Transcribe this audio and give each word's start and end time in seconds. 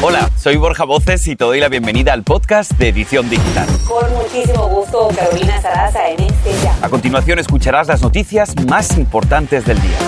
Hola, 0.00 0.30
soy 0.36 0.56
Borja 0.56 0.84
Voces 0.84 1.26
y 1.26 1.34
te 1.34 1.44
doy 1.44 1.58
la 1.58 1.68
bienvenida 1.68 2.12
al 2.12 2.22
podcast 2.22 2.70
de 2.74 2.90
Edición 2.90 3.28
Digital. 3.28 3.66
Con 3.88 4.14
muchísimo 4.14 4.68
gusto, 4.68 5.08
Carolina 5.08 5.60
Sarasa 5.60 6.08
en 6.08 6.20
este 6.20 6.52
ya. 6.62 6.72
A 6.82 6.88
continuación 6.88 7.40
escucharás 7.40 7.88
las 7.88 8.00
noticias 8.00 8.54
más 8.68 8.96
importantes 8.96 9.64
del 9.66 9.82
día. 9.82 9.98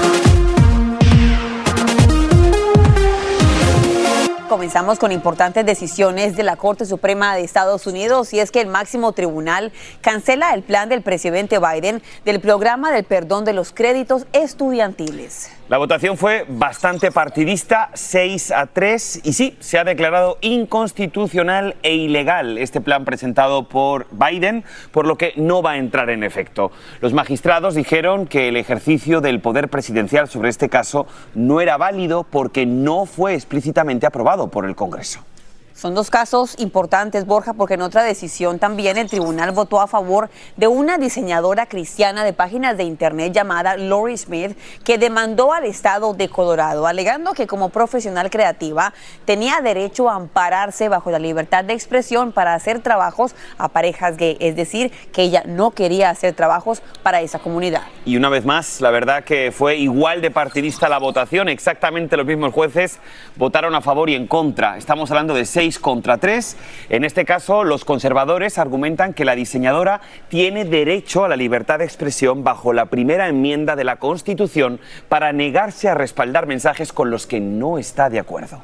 Comenzamos 4.48 5.00
con 5.00 5.10
importantes 5.10 5.66
decisiones 5.66 6.36
de 6.36 6.44
la 6.44 6.54
Corte 6.54 6.86
Suprema 6.86 7.34
de 7.34 7.42
Estados 7.42 7.88
Unidos 7.88 8.32
y 8.32 8.38
es 8.38 8.52
que 8.52 8.60
el 8.60 8.68
máximo 8.68 9.10
tribunal 9.10 9.72
cancela 10.02 10.54
el 10.54 10.62
plan 10.62 10.88
del 10.88 11.02
presidente 11.02 11.58
Biden 11.58 12.00
del 12.24 12.38
programa 12.38 12.92
del 12.92 13.02
perdón 13.02 13.44
de 13.44 13.54
los 13.54 13.72
créditos 13.72 14.24
estudiantiles. 14.32 15.50
La 15.70 15.78
votación 15.78 16.16
fue 16.16 16.46
bastante 16.48 17.12
partidista, 17.12 17.90
6 17.94 18.50
a 18.50 18.66
3, 18.66 19.20
y 19.22 19.32
sí, 19.34 19.56
se 19.60 19.78
ha 19.78 19.84
declarado 19.84 20.36
inconstitucional 20.40 21.76
e 21.84 21.94
ilegal 21.94 22.58
este 22.58 22.80
plan 22.80 23.04
presentado 23.04 23.68
por 23.68 24.08
Biden, 24.10 24.64
por 24.90 25.06
lo 25.06 25.16
que 25.16 25.32
no 25.36 25.62
va 25.62 25.70
a 25.70 25.76
entrar 25.76 26.10
en 26.10 26.24
efecto. 26.24 26.72
Los 27.00 27.12
magistrados 27.12 27.76
dijeron 27.76 28.26
que 28.26 28.48
el 28.48 28.56
ejercicio 28.56 29.20
del 29.20 29.38
poder 29.38 29.68
presidencial 29.68 30.28
sobre 30.28 30.48
este 30.48 30.68
caso 30.68 31.06
no 31.36 31.60
era 31.60 31.76
válido 31.76 32.24
porque 32.24 32.66
no 32.66 33.06
fue 33.06 33.34
explícitamente 33.34 34.06
aprobado 34.06 34.50
por 34.50 34.64
el 34.64 34.74
Congreso. 34.74 35.24
Son 35.80 35.94
dos 35.94 36.10
casos 36.10 36.56
importantes, 36.58 37.24
Borja, 37.24 37.54
porque 37.54 37.72
en 37.72 37.80
otra 37.80 38.02
decisión 38.02 38.58
también 38.58 38.98
el 38.98 39.08
tribunal 39.08 39.52
votó 39.52 39.80
a 39.80 39.86
favor 39.86 40.28
de 40.58 40.66
una 40.66 40.98
diseñadora 40.98 41.64
cristiana 41.64 42.22
de 42.22 42.34
páginas 42.34 42.76
de 42.76 42.84
internet 42.84 43.32
llamada 43.32 43.78
Lori 43.78 44.18
Smith, 44.18 44.58
que 44.84 44.98
demandó 44.98 45.54
al 45.54 45.64
estado 45.64 46.12
de 46.12 46.28
Colorado, 46.28 46.86
alegando 46.86 47.32
que 47.32 47.46
como 47.46 47.70
profesional 47.70 48.28
creativa 48.28 48.92
tenía 49.24 49.62
derecho 49.62 50.10
a 50.10 50.16
ampararse 50.16 50.90
bajo 50.90 51.10
la 51.10 51.18
libertad 51.18 51.64
de 51.64 51.72
expresión 51.72 52.32
para 52.32 52.52
hacer 52.52 52.80
trabajos 52.80 53.34
a 53.56 53.68
parejas 53.68 54.18
gay, 54.18 54.36
es 54.38 54.56
decir, 54.56 54.92
que 55.14 55.22
ella 55.22 55.44
no 55.46 55.70
quería 55.70 56.10
hacer 56.10 56.34
trabajos 56.34 56.82
para 57.02 57.22
esa 57.22 57.38
comunidad. 57.38 57.84
Y 58.04 58.18
una 58.18 58.28
vez 58.28 58.44
más, 58.44 58.82
la 58.82 58.90
verdad 58.90 59.24
que 59.24 59.50
fue 59.50 59.76
igual 59.76 60.20
de 60.20 60.30
partidista 60.30 60.90
la 60.90 60.98
votación, 60.98 61.48
exactamente 61.48 62.18
los 62.18 62.26
mismos 62.26 62.52
jueces 62.52 62.98
votaron 63.36 63.74
a 63.74 63.80
favor 63.80 64.10
y 64.10 64.14
en 64.14 64.26
contra. 64.26 64.76
Estamos 64.76 65.10
hablando 65.10 65.32
de 65.32 65.46
seis 65.46 65.69
contra 65.78 66.18
tres. 66.18 66.56
En 66.88 67.04
este 67.04 67.24
caso, 67.24 67.64
los 67.64 67.84
conservadores 67.84 68.58
argumentan 68.58 69.14
que 69.14 69.24
la 69.24 69.34
diseñadora 69.34 70.00
tiene 70.28 70.64
derecho 70.64 71.24
a 71.24 71.28
la 71.28 71.36
libertad 71.36 71.78
de 71.78 71.84
expresión 71.84 72.44
bajo 72.44 72.72
la 72.72 72.86
primera 72.86 73.28
enmienda 73.28 73.76
de 73.76 73.84
la 73.84 73.96
Constitución 73.96 74.80
para 75.08 75.32
negarse 75.32 75.88
a 75.88 75.94
respaldar 75.94 76.46
mensajes 76.46 76.92
con 76.92 77.10
los 77.10 77.26
que 77.26 77.40
no 77.40 77.78
está 77.78 78.10
de 78.10 78.18
acuerdo. 78.18 78.60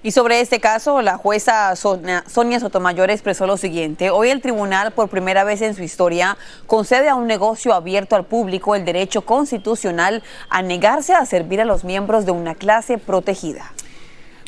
Y 0.00 0.12
sobre 0.12 0.40
este 0.40 0.60
caso, 0.60 1.02
la 1.02 1.16
jueza 1.16 1.74
Sonia, 1.74 2.22
Sotomayor 2.60 3.10
expresó 3.10 3.48
lo 3.48 3.56
siguiente. 3.56 4.10
Hoy 4.10 4.30
el 4.30 4.40
tribunal, 4.40 4.92
por 4.92 5.08
primera 5.08 5.42
vez 5.42 5.60
en 5.60 5.74
su 5.74 5.82
historia, 5.82 6.38
concede 6.68 7.08
a 7.08 7.16
un 7.16 7.26
negocio 7.26 7.74
abierto 7.74 8.14
al 8.14 8.24
público 8.24 8.76
el 8.76 8.84
derecho 8.84 9.22
constitucional 9.22 10.22
a 10.50 10.62
negarse 10.62 11.14
a 11.14 11.26
servir 11.26 11.60
a 11.60 11.64
los 11.64 11.82
miembros 11.82 12.26
de 12.26 12.30
una 12.30 12.54
clase 12.54 12.98
protegida. 12.98 13.72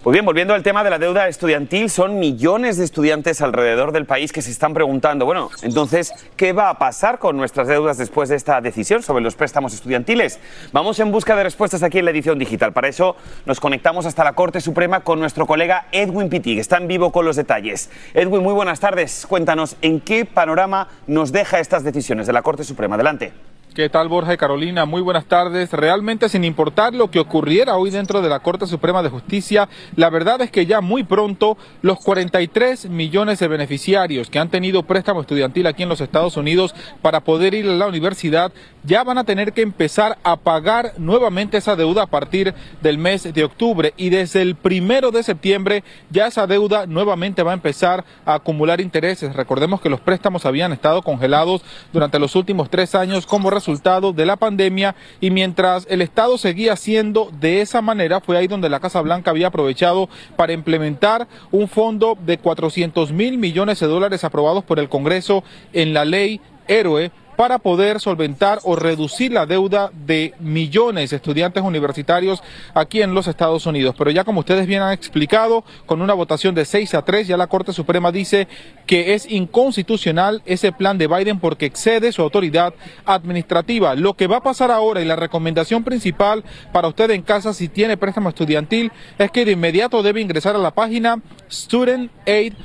Pues 0.02 0.14
bien, 0.14 0.24
volviendo 0.24 0.54
al 0.54 0.62
tema 0.62 0.82
de 0.82 0.88
la 0.88 0.98
deuda 0.98 1.28
estudiantil, 1.28 1.90
son 1.90 2.18
millones 2.18 2.78
de 2.78 2.84
estudiantes 2.84 3.42
alrededor 3.42 3.92
del 3.92 4.06
país 4.06 4.32
que 4.32 4.40
se 4.40 4.50
están 4.50 4.72
preguntando, 4.72 5.26
bueno, 5.26 5.50
entonces, 5.60 6.14
¿qué 6.36 6.54
va 6.54 6.70
a 6.70 6.78
pasar 6.78 7.18
con 7.18 7.36
nuestras 7.36 7.68
deudas 7.68 7.98
después 7.98 8.30
de 8.30 8.36
esta 8.36 8.62
decisión 8.62 9.02
sobre 9.02 9.22
los 9.22 9.34
préstamos 9.34 9.74
estudiantiles? 9.74 10.40
Vamos 10.72 10.98
en 11.00 11.12
busca 11.12 11.36
de 11.36 11.42
respuestas 11.42 11.82
aquí 11.82 11.98
en 11.98 12.06
la 12.06 12.12
edición 12.12 12.38
digital. 12.38 12.72
Para 12.72 12.88
eso 12.88 13.14
nos 13.44 13.60
conectamos 13.60 14.06
hasta 14.06 14.24
la 14.24 14.32
Corte 14.32 14.62
Suprema 14.62 15.00
con 15.00 15.20
nuestro 15.20 15.46
colega 15.46 15.84
Edwin 15.92 16.30
Pitti, 16.30 16.54
que 16.54 16.62
está 16.62 16.78
en 16.78 16.88
vivo 16.88 17.12
con 17.12 17.26
los 17.26 17.36
detalles. 17.36 17.90
Edwin, 18.14 18.42
muy 18.42 18.54
buenas 18.54 18.80
tardes. 18.80 19.26
Cuéntanos, 19.28 19.76
¿en 19.82 20.00
qué 20.00 20.24
panorama 20.24 20.88
nos 21.08 21.30
deja 21.30 21.60
estas 21.60 21.84
decisiones 21.84 22.26
de 22.26 22.32
la 22.32 22.40
Corte 22.40 22.64
Suprema? 22.64 22.94
Adelante. 22.94 23.49
¿Qué 23.74 23.88
tal 23.88 24.08
Borja 24.08 24.34
y 24.34 24.36
Carolina? 24.36 24.84
Muy 24.84 25.00
buenas 25.00 25.26
tardes. 25.26 25.72
Realmente 25.72 26.28
sin 26.28 26.42
importar 26.42 26.92
lo 26.92 27.08
que 27.08 27.20
ocurriera 27.20 27.76
hoy 27.76 27.90
dentro 27.90 28.20
de 28.20 28.28
la 28.28 28.40
Corte 28.40 28.66
Suprema 28.66 29.00
de 29.00 29.10
Justicia, 29.10 29.68
la 29.94 30.10
verdad 30.10 30.40
es 30.40 30.50
que 30.50 30.66
ya 30.66 30.80
muy 30.80 31.04
pronto 31.04 31.56
los 31.80 32.00
43 32.00 32.90
millones 32.90 33.38
de 33.38 33.46
beneficiarios 33.46 34.28
que 34.28 34.40
han 34.40 34.48
tenido 34.48 34.82
préstamo 34.82 35.20
estudiantil 35.20 35.68
aquí 35.68 35.84
en 35.84 35.88
los 35.88 36.00
Estados 36.00 36.36
Unidos 36.36 36.74
para 37.00 37.20
poder 37.20 37.54
ir 37.54 37.68
a 37.68 37.74
la 37.74 37.86
universidad 37.86 38.50
ya 38.82 39.04
van 39.04 39.18
a 39.18 39.24
tener 39.24 39.52
que 39.52 39.62
empezar 39.62 40.18
a 40.24 40.36
pagar 40.36 40.94
nuevamente 40.96 41.58
esa 41.58 41.76
deuda 41.76 42.02
a 42.02 42.06
partir 42.06 42.54
del 42.82 42.98
mes 42.98 43.32
de 43.32 43.44
octubre 43.44 43.94
y 43.96 44.08
desde 44.08 44.42
el 44.42 44.56
primero 44.56 45.12
de 45.12 45.22
septiembre 45.22 45.84
ya 46.10 46.26
esa 46.26 46.46
deuda 46.48 46.86
nuevamente 46.86 47.42
va 47.42 47.52
a 47.52 47.54
empezar 47.54 48.04
a 48.24 48.34
acumular 48.34 48.80
intereses. 48.80 49.36
Recordemos 49.36 49.80
que 49.80 49.90
los 49.90 50.00
préstamos 50.00 50.44
habían 50.46 50.72
estado 50.72 51.02
congelados 51.02 51.62
durante 51.92 52.18
los 52.18 52.34
últimos 52.34 52.68
tres 52.68 52.94
años 52.94 53.26
como 53.26 53.50
resultado 53.60 54.12
de 54.12 54.26
la 54.26 54.36
pandemia 54.36 54.96
y 55.20 55.30
mientras 55.30 55.86
el 55.90 56.02
Estado 56.02 56.38
seguía 56.38 56.72
haciendo 56.72 57.30
de 57.40 57.60
esa 57.60 57.82
manera, 57.82 58.20
fue 58.20 58.36
ahí 58.36 58.46
donde 58.46 58.70
la 58.70 58.80
Casa 58.80 59.00
Blanca 59.02 59.30
había 59.30 59.48
aprovechado 59.48 60.08
para 60.36 60.52
implementar 60.52 61.28
un 61.50 61.68
fondo 61.68 62.16
de 62.24 62.38
400 62.38 63.12
mil 63.12 63.38
millones 63.38 63.78
de 63.78 63.86
dólares 63.86 64.24
aprobados 64.24 64.64
por 64.64 64.78
el 64.78 64.88
Congreso 64.88 65.44
en 65.72 65.92
la 65.94 66.04
ley 66.04 66.40
Héroe 66.68 67.10
para 67.40 67.58
poder 67.58 68.00
solventar 68.00 68.58
o 68.64 68.76
reducir 68.76 69.32
la 69.32 69.46
deuda 69.46 69.90
de 70.04 70.34
millones 70.40 71.08
de 71.08 71.16
estudiantes 71.16 71.62
universitarios 71.62 72.42
aquí 72.74 73.00
en 73.00 73.14
los 73.14 73.28
Estados 73.28 73.64
Unidos. 73.64 73.94
Pero 73.96 74.10
ya 74.10 74.24
como 74.24 74.40
ustedes 74.40 74.66
bien 74.66 74.82
han 74.82 74.92
explicado, 74.92 75.64
con 75.86 76.02
una 76.02 76.12
votación 76.12 76.54
de 76.54 76.66
6 76.66 76.92
a 76.92 77.02
3, 77.02 77.28
ya 77.28 77.38
la 77.38 77.46
Corte 77.46 77.72
Suprema 77.72 78.12
dice 78.12 78.46
que 78.84 79.14
es 79.14 79.24
inconstitucional 79.24 80.42
ese 80.44 80.70
plan 80.70 80.98
de 80.98 81.06
Biden 81.06 81.40
porque 81.40 81.64
excede 81.64 82.12
su 82.12 82.20
autoridad 82.20 82.74
administrativa. 83.06 83.94
Lo 83.94 84.12
que 84.12 84.26
va 84.26 84.36
a 84.36 84.42
pasar 84.42 84.70
ahora 84.70 85.00
y 85.00 85.06
la 85.06 85.16
recomendación 85.16 85.82
principal 85.82 86.44
para 86.74 86.88
usted 86.88 87.08
en 87.08 87.22
casa 87.22 87.54
si 87.54 87.68
tiene 87.70 87.96
préstamo 87.96 88.28
estudiantil 88.28 88.92
es 89.16 89.30
que 89.30 89.46
de 89.46 89.52
inmediato 89.52 90.02
debe 90.02 90.20
ingresar 90.20 90.56
a 90.56 90.58
la 90.58 90.72
página 90.72 91.22
studentaid.gov 91.48 92.60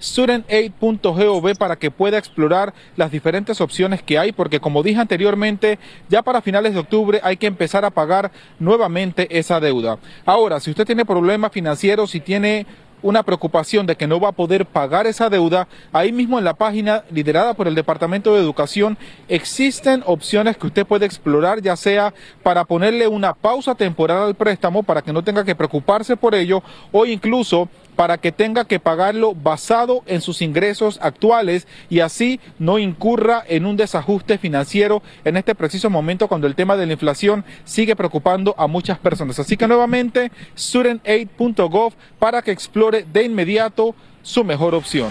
studentaid.gov 0.00 1.56
para 1.58 1.76
que 1.76 1.90
pueda 1.90 2.18
explorar 2.18 2.74
las 2.96 3.10
diferentes 3.10 3.60
opciones 3.60 4.02
que 4.02 4.18
hay, 4.18 4.32
porque 4.32 4.60
como 4.60 4.82
dije 4.82 5.00
anteriormente, 5.00 5.78
ya 6.08 6.22
para 6.22 6.42
finales 6.42 6.74
de 6.74 6.80
octubre 6.80 7.20
hay 7.22 7.36
que 7.36 7.46
empezar 7.46 7.84
a 7.84 7.90
pagar 7.90 8.32
nuevamente 8.58 9.38
esa 9.38 9.60
deuda. 9.60 9.98
Ahora, 10.24 10.60
si 10.60 10.70
usted 10.70 10.86
tiene 10.86 11.04
problemas 11.04 11.52
financieros, 11.52 12.10
si 12.10 12.20
tiene 12.20 12.66
una 13.02 13.22
preocupación 13.22 13.86
de 13.86 13.96
que 13.96 14.06
no 14.06 14.20
va 14.20 14.28
a 14.28 14.32
poder 14.32 14.66
pagar 14.66 15.06
esa 15.06 15.30
deuda, 15.30 15.68
ahí 15.92 16.12
mismo 16.12 16.38
en 16.38 16.44
la 16.44 16.54
página 16.54 17.04
liderada 17.10 17.54
por 17.54 17.68
el 17.68 17.74
Departamento 17.74 18.34
de 18.34 18.40
Educación 18.40 18.98
existen 19.28 20.02
opciones 20.06 20.56
que 20.56 20.66
usted 20.66 20.86
puede 20.86 21.06
explorar, 21.06 21.62
ya 21.62 21.76
sea 21.76 22.12
para 22.42 22.64
ponerle 22.64 23.08
una 23.08 23.34
pausa 23.34 23.74
temporal 23.74 24.22
al 24.22 24.34
préstamo 24.34 24.82
para 24.82 25.02
que 25.02 25.12
no 25.12 25.24
tenga 25.24 25.44
que 25.44 25.54
preocuparse 25.54 26.16
por 26.16 26.34
ello 26.34 26.62
o 26.92 27.06
incluso 27.06 27.68
para 28.00 28.16
que 28.16 28.32
tenga 28.32 28.64
que 28.64 28.80
pagarlo 28.80 29.34
basado 29.34 30.02
en 30.06 30.22
sus 30.22 30.40
ingresos 30.40 30.98
actuales 31.02 31.68
y 31.90 32.00
así 32.00 32.40
no 32.58 32.78
incurra 32.78 33.44
en 33.46 33.66
un 33.66 33.76
desajuste 33.76 34.38
financiero 34.38 35.02
en 35.22 35.36
este 35.36 35.54
preciso 35.54 35.90
momento 35.90 36.26
cuando 36.26 36.46
el 36.46 36.54
tema 36.54 36.78
de 36.78 36.86
la 36.86 36.94
inflación 36.94 37.44
sigue 37.66 37.94
preocupando 37.94 38.54
a 38.56 38.66
muchas 38.66 38.98
personas. 38.98 39.38
Así 39.38 39.58
que 39.58 39.68
nuevamente, 39.68 40.32
studentaid.gov 40.56 41.92
para 42.18 42.40
que 42.40 42.52
explore 42.52 43.04
de 43.12 43.24
inmediato 43.24 43.94
su 44.22 44.44
mejor 44.44 44.74
opción. 44.74 45.10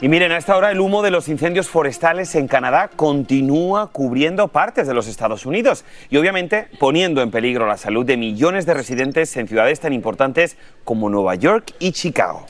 Y 0.00 0.08
miren, 0.08 0.30
a 0.30 0.36
esta 0.36 0.56
hora 0.56 0.70
el 0.70 0.78
humo 0.78 1.02
de 1.02 1.10
los 1.10 1.28
incendios 1.28 1.68
forestales 1.68 2.36
en 2.36 2.46
Canadá 2.46 2.88
continúa 2.94 3.88
cubriendo 3.90 4.46
partes 4.46 4.86
de 4.86 4.94
los 4.94 5.08
Estados 5.08 5.44
Unidos 5.44 5.84
y 6.08 6.18
obviamente 6.18 6.68
poniendo 6.78 7.20
en 7.20 7.32
peligro 7.32 7.66
la 7.66 7.76
salud 7.76 8.06
de 8.06 8.16
millones 8.16 8.64
de 8.64 8.74
residentes 8.74 9.36
en 9.36 9.48
ciudades 9.48 9.80
tan 9.80 9.92
importantes 9.92 10.56
como 10.84 11.10
Nueva 11.10 11.34
York 11.34 11.74
y 11.80 11.90
Chicago. 11.90 12.46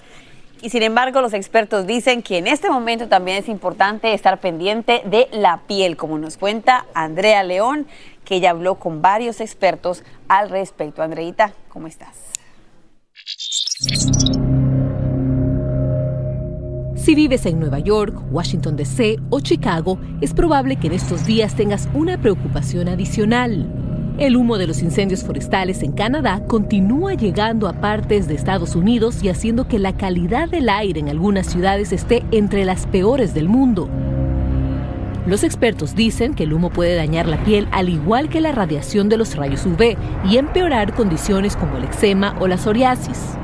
Y 0.60 0.68
sin 0.68 0.82
embargo, 0.82 1.22
los 1.22 1.32
expertos 1.32 1.86
dicen 1.86 2.20
que 2.20 2.36
en 2.36 2.48
este 2.48 2.68
momento 2.68 3.08
también 3.08 3.38
es 3.38 3.48
importante 3.48 4.12
estar 4.12 4.40
pendiente 4.40 5.00
de 5.06 5.28
la 5.32 5.62
piel, 5.66 5.96
como 5.96 6.18
nos 6.18 6.36
cuenta 6.36 6.84
Andrea 6.92 7.44
León, 7.44 7.86
que 8.26 8.36
ella 8.36 8.50
habló 8.50 8.74
con 8.74 9.00
varios 9.00 9.40
expertos 9.40 10.04
al 10.28 10.50
respecto. 10.50 11.02
Andreita, 11.02 11.54
¿cómo 11.70 11.86
estás? 11.86 12.14
Si 17.08 17.14
vives 17.14 17.46
en 17.46 17.58
Nueva 17.58 17.78
York, 17.78 18.14
Washington 18.30 18.76
DC 18.76 19.16
o 19.30 19.40
Chicago, 19.40 19.98
es 20.20 20.34
probable 20.34 20.76
que 20.76 20.88
en 20.88 20.92
estos 20.92 21.24
días 21.24 21.54
tengas 21.54 21.88
una 21.94 22.20
preocupación 22.20 22.86
adicional. 22.86 23.66
El 24.18 24.36
humo 24.36 24.58
de 24.58 24.66
los 24.66 24.82
incendios 24.82 25.24
forestales 25.24 25.82
en 25.82 25.92
Canadá 25.92 26.44
continúa 26.46 27.14
llegando 27.14 27.66
a 27.66 27.80
partes 27.80 28.28
de 28.28 28.34
Estados 28.34 28.76
Unidos 28.76 29.22
y 29.22 29.30
haciendo 29.30 29.66
que 29.66 29.78
la 29.78 29.96
calidad 29.96 30.50
del 30.50 30.68
aire 30.68 31.00
en 31.00 31.08
algunas 31.08 31.46
ciudades 31.46 31.92
esté 31.92 32.24
entre 32.30 32.66
las 32.66 32.86
peores 32.86 33.32
del 33.32 33.48
mundo. 33.48 33.88
Los 35.26 35.44
expertos 35.44 35.94
dicen 35.94 36.34
que 36.34 36.42
el 36.42 36.52
humo 36.52 36.68
puede 36.68 36.94
dañar 36.94 37.26
la 37.26 37.42
piel 37.42 37.68
al 37.72 37.88
igual 37.88 38.28
que 38.28 38.42
la 38.42 38.52
radiación 38.52 39.08
de 39.08 39.16
los 39.16 39.34
rayos 39.34 39.64
UV 39.64 39.96
y 40.30 40.36
empeorar 40.36 40.92
condiciones 40.92 41.56
como 41.56 41.78
el 41.78 41.84
eczema 41.84 42.36
o 42.38 42.46
la 42.46 42.58
psoriasis. 42.58 43.38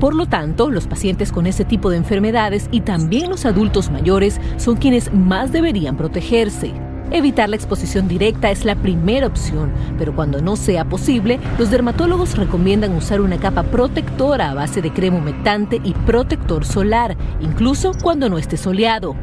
Por 0.00 0.14
lo 0.14 0.26
tanto, 0.26 0.70
los 0.70 0.86
pacientes 0.86 1.32
con 1.32 1.46
ese 1.46 1.64
tipo 1.64 1.88
de 1.90 1.96
enfermedades 1.96 2.68
y 2.70 2.82
también 2.82 3.30
los 3.30 3.46
adultos 3.46 3.90
mayores 3.90 4.40
son 4.58 4.76
quienes 4.76 5.12
más 5.12 5.52
deberían 5.52 5.96
protegerse. 5.96 6.72
Evitar 7.10 7.48
la 7.48 7.56
exposición 7.56 8.08
directa 8.08 8.50
es 8.50 8.64
la 8.64 8.74
primera 8.74 9.28
opción, 9.28 9.70
pero 9.96 10.14
cuando 10.14 10.42
no 10.42 10.56
sea 10.56 10.84
posible, 10.84 11.38
los 11.56 11.70
dermatólogos 11.70 12.36
recomiendan 12.36 12.96
usar 12.96 13.20
una 13.20 13.38
capa 13.38 13.62
protectora 13.62 14.50
a 14.50 14.54
base 14.54 14.82
de 14.82 14.92
crema 14.92 15.18
humectante 15.18 15.80
y 15.84 15.94
protector 15.94 16.64
solar, 16.64 17.16
incluso 17.40 17.92
cuando 18.02 18.28
no 18.28 18.38
esté 18.38 18.56
soleado. 18.56 19.14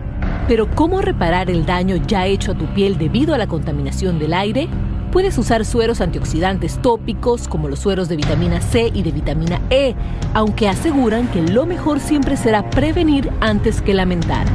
Pero 0.47 0.73
¿cómo 0.73 1.01
reparar 1.01 1.49
el 1.49 1.65
daño 1.65 1.97
ya 2.07 2.25
hecho 2.25 2.53
a 2.53 2.55
tu 2.55 2.65
piel 2.67 2.97
debido 2.97 3.35
a 3.35 3.37
la 3.37 3.47
contaminación 3.47 4.17
del 4.17 4.33
aire? 4.33 4.69
Puedes 5.13 5.37
usar 5.37 5.63
sueros 5.63 6.01
antioxidantes 6.01 6.81
tópicos 6.81 7.47
como 7.47 7.67
los 7.67 7.77
sueros 7.77 8.09
de 8.09 8.15
vitamina 8.15 8.59
C 8.61 8.89
y 8.91 9.03
de 9.03 9.11
vitamina 9.11 9.61
E, 9.69 9.93
aunque 10.33 10.67
aseguran 10.67 11.27
que 11.27 11.43
lo 11.43 11.67
mejor 11.67 11.99
siempre 11.99 12.35
será 12.35 12.67
prevenir 12.71 13.29
antes 13.39 13.83
que 13.83 13.93
lamentar. 13.93 14.47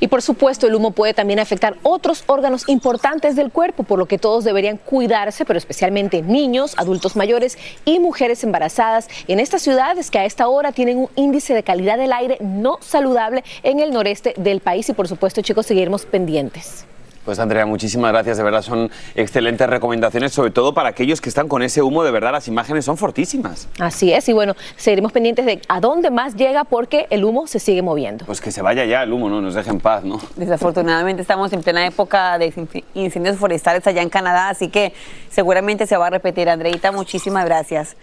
Y 0.00 0.08
por 0.08 0.22
supuesto, 0.22 0.66
el 0.66 0.74
humo 0.74 0.90
puede 0.90 1.14
también 1.14 1.38
afectar 1.38 1.76
otros 1.84 2.24
órganos 2.26 2.68
importantes 2.68 3.36
del 3.36 3.52
cuerpo, 3.52 3.84
por 3.84 4.00
lo 4.00 4.06
que 4.06 4.18
todos 4.18 4.42
deberían 4.42 4.76
cuidarse, 4.76 5.44
pero 5.44 5.56
especialmente 5.56 6.20
niños, 6.20 6.74
adultos 6.78 7.14
mayores 7.14 7.56
y 7.84 8.00
mujeres 8.00 8.42
embarazadas 8.42 9.06
en 9.28 9.38
estas 9.38 9.62
ciudades 9.62 10.10
que 10.10 10.18
a 10.18 10.24
esta 10.24 10.48
hora 10.48 10.72
tienen 10.72 10.98
un 10.98 11.08
índice 11.14 11.54
de 11.54 11.62
calidad 11.62 11.96
del 11.96 12.12
aire 12.12 12.38
no 12.40 12.78
saludable 12.80 13.44
en 13.62 13.78
el 13.78 13.92
noreste 13.92 14.34
del 14.36 14.58
país. 14.58 14.88
Y 14.88 14.94
por 14.94 15.06
supuesto, 15.06 15.42
chicos, 15.42 15.66
seguiremos 15.66 16.04
pendientes. 16.06 16.86
Pues 17.24 17.38
Andrea, 17.38 17.66
muchísimas 17.66 18.10
gracias, 18.10 18.36
de 18.36 18.42
verdad 18.42 18.62
son 18.62 18.90
excelentes 19.14 19.68
recomendaciones, 19.68 20.32
sobre 20.32 20.50
todo 20.50 20.74
para 20.74 20.88
aquellos 20.88 21.20
que 21.20 21.28
están 21.28 21.46
con 21.46 21.62
ese 21.62 21.80
humo, 21.80 22.02
de 22.02 22.10
verdad 22.10 22.32
las 22.32 22.48
imágenes 22.48 22.84
son 22.84 22.96
fortísimas. 22.96 23.68
Así 23.78 24.12
es, 24.12 24.28
y 24.28 24.32
bueno, 24.32 24.56
seguiremos 24.76 25.12
pendientes 25.12 25.46
de 25.46 25.62
a 25.68 25.80
dónde 25.80 26.10
más 26.10 26.34
llega 26.34 26.64
porque 26.64 27.06
el 27.10 27.24
humo 27.24 27.46
se 27.46 27.60
sigue 27.60 27.80
moviendo. 27.80 28.26
Pues 28.26 28.40
que 28.40 28.50
se 28.50 28.60
vaya 28.60 28.84
ya 28.84 29.04
el 29.04 29.12
humo, 29.12 29.28
¿no? 29.28 29.40
Nos 29.40 29.54
deje 29.54 29.70
en 29.70 29.78
paz, 29.78 30.02
¿no? 30.02 30.20
Desafortunadamente 30.34 31.22
estamos 31.22 31.52
en 31.52 31.62
plena 31.62 31.86
época 31.86 32.38
de 32.38 32.52
incendios 32.94 33.36
forestales 33.36 33.86
allá 33.86 34.02
en 34.02 34.10
Canadá, 34.10 34.48
así 34.48 34.68
que 34.68 34.92
seguramente 35.30 35.86
se 35.86 35.96
va 35.96 36.08
a 36.08 36.10
repetir. 36.10 36.48
Andreita, 36.48 36.90
muchísimas 36.90 37.44
gracias. 37.44 37.96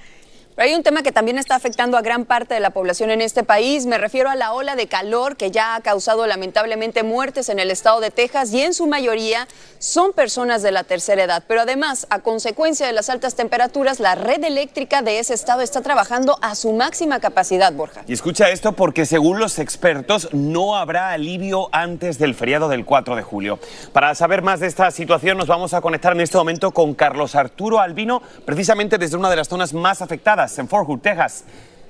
Pero 0.59 0.71
hay 0.71 0.75
un 0.75 0.83
tema 0.83 1.03
que 1.03 1.13
también 1.13 1.37
está 1.37 1.55
afectando 1.55 1.95
a 1.95 2.01
gran 2.01 2.25
parte 2.25 2.53
de 2.53 2.59
la 2.59 2.71
población 2.71 3.11
en 3.11 3.21
este 3.21 3.45
país. 3.45 3.85
Me 3.85 3.97
refiero 3.97 4.29
a 4.29 4.35
la 4.35 4.51
ola 4.51 4.75
de 4.75 4.87
calor 4.87 5.37
que 5.37 5.51
ya 5.51 5.73
ha 5.73 5.79
causado 5.79 6.27
lamentablemente 6.27 7.03
muertes 7.03 7.47
en 7.47 7.59
el 7.59 7.71
estado 7.71 8.01
de 8.01 8.11
Texas 8.11 8.51
y 8.51 8.63
en 8.63 8.73
su 8.73 8.85
mayoría 8.85 9.47
son 9.77 10.11
personas 10.11 10.61
de 10.61 10.73
la 10.73 10.83
tercera 10.83 11.23
edad. 11.23 11.45
Pero 11.47 11.61
además, 11.61 12.07
a 12.09 12.19
consecuencia 12.19 12.85
de 12.85 12.91
las 12.91 13.09
altas 13.09 13.35
temperaturas, 13.35 14.01
la 14.01 14.15
red 14.15 14.43
eléctrica 14.43 15.01
de 15.01 15.19
ese 15.19 15.33
estado 15.33 15.61
está 15.61 15.79
trabajando 15.79 16.37
a 16.41 16.55
su 16.55 16.73
máxima 16.73 17.21
capacidad, 17.21 17.71
Borja. 17.71 18.01
Y 18.05 18.11
escucha 18.11 18.49
esto 18.49 18.73
porque 18.73 19.05
según 19.05 19.39
los 19.39 19.59
expertos 19.59 20.27
no 20.33 20.75
habrá 20.75 21.11
alivio 21.11 21.69
antes 21.71 22.19
del 22.19 22.35
feriado 22.35 22.67
del 22.67 22.83
4 22.83 23.15
de 23.15 23.23
julio. 23.23 23.59
Para 23.93 24.13
saber 24.13 24.41
más 24.41 24.59
de 24.59 24.67
esta 24.67 24.91
situación 24.91 25.37
nos 25.37 25.47
vamos 25.47 25.73
a 25.73 25.79
conectar 25.79 26.11
en 26.11 26.19
este 26.19 26.37
momento 26.37 26.71
con 26.71 26.95
Carlos 26.95 27.35
Arturo 27.35 27.79
Albino, 27.79 28.21
precisamente 28.43 28.97
desde 28.97 29.15
una 29.15 29.29
de 29.29 29.37
las 29.37 29.47
zonas 29.47 29.73
más 29.73 30.01
afectadas 30.01 30.48
en 30.57 30.67
Fort 30.67 30.87
Hood, 30.87 30.99
Texas. 30.99 31.43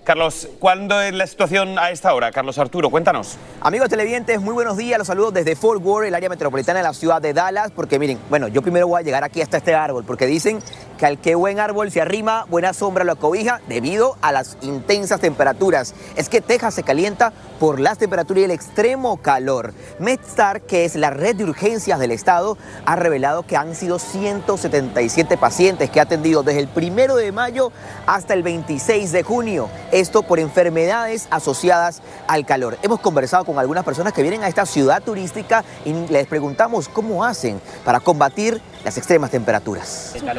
Carlos, 0.03 0.49
¿cuándo 0.59 0.99
es 1.01 1.13
la 1.13 1.27
situación 1.27 1.77
a 1.77 1.91
esta 1.91 2.13
hora? 2.15 2.31
Carlos 2.31 2.57
Arturo, 2.57 2.89
cuéntanos. 2.89 3.37
Amigos 3.61 3.89
televidentes, 3.89 4.41
muy 4.41 4.55
buenos 4.55 4.75
días. 4.75 4.97
Los 4.97 5.05
saludos 5.05 5.35
desde 5.35 5.55
Fort 5.55 5.81
Worth, 5.83 6.07
el 6.07 6.15
área 6.15 6.29
metropolitana 6.29 6.79
de 6.79 6.83
la 6.83 6.93
ciudad 6.93 7.21
de 7.21 7.31
Dallas. 7.31 7.71
Porque 7.71 7.99
miren, 7.99 8.17
bueno, 8.27 8.47
yo 8.47 8.63
primero 8.63 8.87
voy 8.87 9.01
a 9.01 9.03
llegar 9.03 9.23
aquí 9.23 9.39
hasta 9.41 9.57
este 9.57 9.75
árbol, 9.75 10.03
porque 10.05 10.25
dicen 10.25 10.59
que 10.99 11.05
al 11.05 11.17
que 11.17 11.33
buen 11.33 11.61
árbol 11.61 11.89
se 11.91 12.01
arrima, 12.01 12.45
buena 12.49 12.73
sombra 12.73 13.05
lo 13.05 13.15
cobija 13.15 13.61
debido 13.69 14.17
a 14.21 14.33
las 14.33 14.57
intensas 14.61 15.21
temperaturas. 15.21 15.95
Es 16.17 16.27
que 16.27 16.41
Texas 16.41 16.73
se 16.73 16.83
calienta 16.83 17.31
por 17.57 17.79
las 17.79 17.97
temperaturas 17.97 18.41
y 18.41 18.43
el 18.43 18.51
extremo 18.51 19.17
calor. 19.17 19.73
MedStar, 19.99 20.61
que 20.61 20.83
es 20.83 20.95
la 20.95 21.09
red 21.09 21.37
de 21.37 21.45
urgencias 21.45 21.99
del 21.99 22.11
estado, 22.11 22.57
ha 22.85 22.97
revelado 22.97 23.43
que 23.43 23.55
han 23.55 23.75
sido 23.75 23.97
177 23.97 25.37
pacientes 25.37 25.89
que 25.89 26.01
ha 26.01 26.03
atendido 26.03 26.43
desde 26.43 26.59
el 26.59 26.67
primero 26.67 27.15
de 27.15 27.31
mayo 27.31 27.71
hasta 28.05 28.33
el 28.33 28.43
26 28.43 29.13
de 29.13 29.23
junio. 29.23 29.69
Esto 29.93 30.23
por 30.23 30.37
enfermedades 30.39 31.27
asociadas 31.31 32.01
al 32.27 32.45
calor. 32.45 32.77
Hemos 32.81 32.99
conversado 32.99 33.45
con 33.45 33.57
algunas 33.57 33.85
personas 33.85 34.11
que 34.11 34.21
vienen 34.21 34.43
a 34.43 34.49
esta 34.49 34.65
ciudad 34.65 35.01
turística 35.01 35.63
y 35.85 35.93
les 35.93 36.27
preguntamos 36.27 36.89
cómo 36.89 37.23
hacen 37.23 37.61
para 37.85 38.01
combatir 38.01 38.61
las 38.83 38.97
extremas 38.97 39.31
temperaturas. 39.31 40.13
Súper 40.17 40.37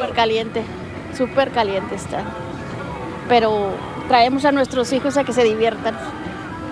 caliente, 0.51 0.63
súper 1.17 1.51
caliente 1.51 1.95
está. 1.95 2.23
Pero 3.27 3.69
traemos 4.07 4.45
a 4.45 4.51
nuestros 4.51 4.91
hijos 4.93 5.17
a 5.17 5.23
que 5.23 5.33
se 5.33 5.43
diviertan. 5.43 5.95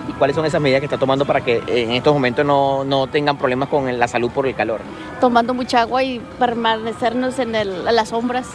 ¿Y 0.08 0.12
cuáles 0.12 0.34
son 0.34 0.44
esas 0.44 0.60
medidas 0.60 0.80
que 0.80 0.86
está 0.86 0.98
tomando 0.98 1.24
para 1.24 1.40
que 1.42 1.62
en 1.66 1.92
estos 1.92 2.12
momentos 2.12 2.44
no, 2.44 2.84
no 2.84 3.06
tengan 3.06 3.38
problemas 3.38 3.68
con 3.68 3.98
la 3.98 4.08
salud 4.08 4.30
por 4.30 4.46
el 4.46 4.54
calor? 4.54 4.80
Tomando 5.20 5.54
mucha 5.54 5.82
agua 5.82 6.02
y 6.02 6.20
permanecernos 6.38 7.38
en, 7.38 7.54
el, 7.54 7.88
en 7.88 7.96
las 7.96 8.08
sombras. 8.08 8.46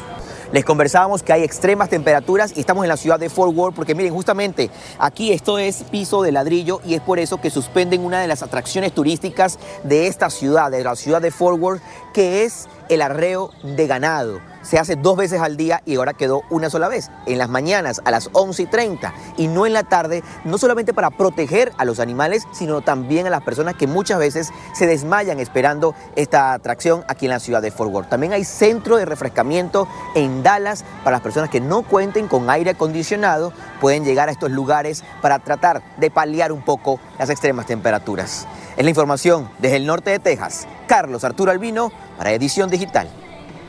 Les 0.51 0.63
conversábamos 0.63 1.23
que 1.23 1.33
hay 1.33 1.43
extremas 1.43 1.89
temperaturas 1.89 2.55
y 2.55 2.59
estamos 2.59 2.85
en 2.85 2.89
la 2.89 2.97
ciudad 2.97 3.19
de 3.19 3.29
Fort 3.29 3.55
Worth 3.55 3.75
porque 3.75 3.95
miren, 3.95 4.13
justamente 4.13 4.69
aquí 4.99 5.31
esto 5.31 5.57
es 5.57 5.83
piso 5.83 6.21
de 6.21 6.31
ladrillo 6.31 6.81
y 6.85 6.93
es 6.93 7.01
por 7.01 7.19
eso 7.19 7.41
que 7.41 7.49
suspenden 7.49 8.05
una 8.05 8.21
de 8.21 8.27
las 8.27 8.43
atracciones 8.43 8.93
turísticas 8.93 9.57
de 9.83 10.07
esta 10.07 10.29
ciudad, 10.29 10.69
de 10.69 10.83
la 10.83 10.95
ciudad 10.95 11.21
de 11.21 11.31
Fort 11.31 11.59
Worth, 11.59 11.81
que 12.13 12.43
es 12.43 12.67
el 12.89 13.01
arreo 13.01 13.51
de 13.63 13.87
ganado. 13.87 14.39
Se 14.61 14.79
hace 14.79 14.95
dos 14.95 15.15
veces 15.15 15.41
al 15.41 15.57
día 15.57 15.83
y 15.85 15.95
ahora 15.95 16.13
quedó 16.13 16.41
una 16.49 16.71
sola 16.71 16.87
vez, 16.87 17.11
en 17.27 17.37
las 17.37 17.49
mañanas 17.49 18.01
a 18.03 18.09
las 18.09 18.29
11 18.33 18.63
y 18.63 18.65
30 18.65 19.13
y 19.37 19.47
no 19.47 19.67
en 19.67 19.73
la 19.73 19.83
tarde, 19.83 20.23
no 20.43 20.57
solamente 20.57 20.91
para 20.91 21.11
proteger 21.11 21.71
a 21.77 21.85
los 21.85 21.99
animales, 21.99 22.47
sino 22.51 22.81
también 22.81 23.27
a 23.27 23.29
las 23.29 23.43
personas 23.43 23.75
que 23.75 23.85
muchas 23.85 24.17
veces 24.17 24.49
se 24.73 24.87
desmayan 24.87 25.39
esperando 25.39 25.93
esta 26.15 26.53
atracción 26.53 27.03
aquí 27.07 27.25
en 27.25 27.31
la 27.31 27.39
ciudad 27.39 27.61
de 27.61 27.69
Fort 27.69 27.91
Worth. 27.91 28.09
También 28.09 28.33
hay 28.33 28.43
centro 28.43 28.97
de 28.97 29.05
refrescamiento 29.05 29.87
en 30.15 30.41
Dallas 30.41 30.83
para 31.03 31.17
las 31.17 31.21
personas 31.21 31.51
que 31.51 31.61
no 31.61 31.83
cuenten 31.83 32.27
con 32.27 32.49
aire 32.49 32.71
acondicionado, 32.71 33.53
pueden 33.79 34.03
llegar 34.03 34.29
a 34.29 34.31
estos 34.31 34.49
lugares 34.49 35.03
para 35.21 35.37
tratar 35.37 35.83
de 35.97 36.09
paliar 36.09 36.51
un 36.51 36.63
poco 36.63 36.99
las 37.19 37.29
extremas 37.29 37.67
temperaturas. 37.67 38.47
Es 38.77 38.83
la 38.83 38.89
información 38.89 39.49
desde 39.59 39.77
el 39.77 39.85
norte 39.85 40.09
de 40.09 40.19
Texas. 40.19 40.67
Carlos 40.87 41.23
Arturo 41.23 41.51
Albino 41.51 41.91
para 42.17 42.31
Edición 42.31 42.69
Digital. 42.69 43.09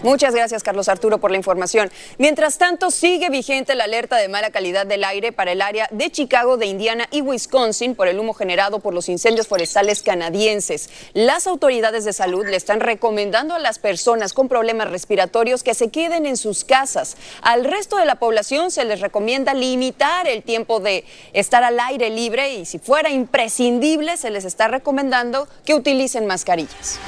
Muchas 0.06 0.36
gracias, 0.36 0.62
Carlos 0.62 0.88
Arturo, 0.88 1.18
por 1.18 1.32
la 1.32 1.36
información. 1.36 1.90
Mientras 2.16 2.58
tanto, 2.58 2.92
sigue 2.92 3.28
vigente 3.28 3.74
la 3.74 3.82
alerta 3.82 4.14
de 4.18 4.28
mala 4.28 4.52
calidad 4.52 4.86
del 4.86 5.02
aire 5.02 5.32
para 5.32 5.50
el 5.50 5.60
área 5.60 5.88
de 5.90 6.12
Chicago, 6.12 6.56
de 6.56 6.66
Indiana 6.66 7.08
y 7.10 7.22
Wisconsin 7.22 7.96
por 7.96 8.06
el 8.06 8.20
humo 8.20 8.32
generado 8.32 8.78
por 8.78 8.94
los 8.94 9.08
incendios 9.08 9.48
forestales 9.48 10.04
canadienses. 10.04 10.90
Las 11.12 11.48
autoridades 11.48 12.04
de 12.04 12.12
salud 12.12 12.46
le 12.46 12.56
están 12.56 12.78
recomendando 12.78 13.56
a 13.56 13.58
las 13.58 13.80
personas 13.80 14.32
con 14.32 14.46
problemas 14.46 14.88
respiratorios 14.92 15.64
que 15.64 15.74
se 15.74 15.88
queden 15.88 16.24
en 16.24 16.36
sus 16.36 16.62
casas. 16.62 17.16
Al 17.42 17.64
resto 17.64 17.96
de 17.96 18.04
la 18.04 18.14
población 18.14 18.70
se 18.70 18.84
les 18.84 19.00
recomienda 19.00 19.54
limitar 19.54 20.28
el 20.28 20.44
tiempo 20.44 20.78
de 20.78 21.04
estar 21.32 21.64
al 21.64 21.80
aire 21.80 22.10
libre 22.10 22.54
y 22.54 22.64
si 22.64 22.78
fuera 22.78 23.10
imprescindible, 23.10 24.16
se 24.16 24.30
les 24.30 24.44
está 24.44 24.68
recomendando 24.68 25.48
que 25.64 25.74
utilicen 25.74 26.26
mascarillas. 26.26 27.00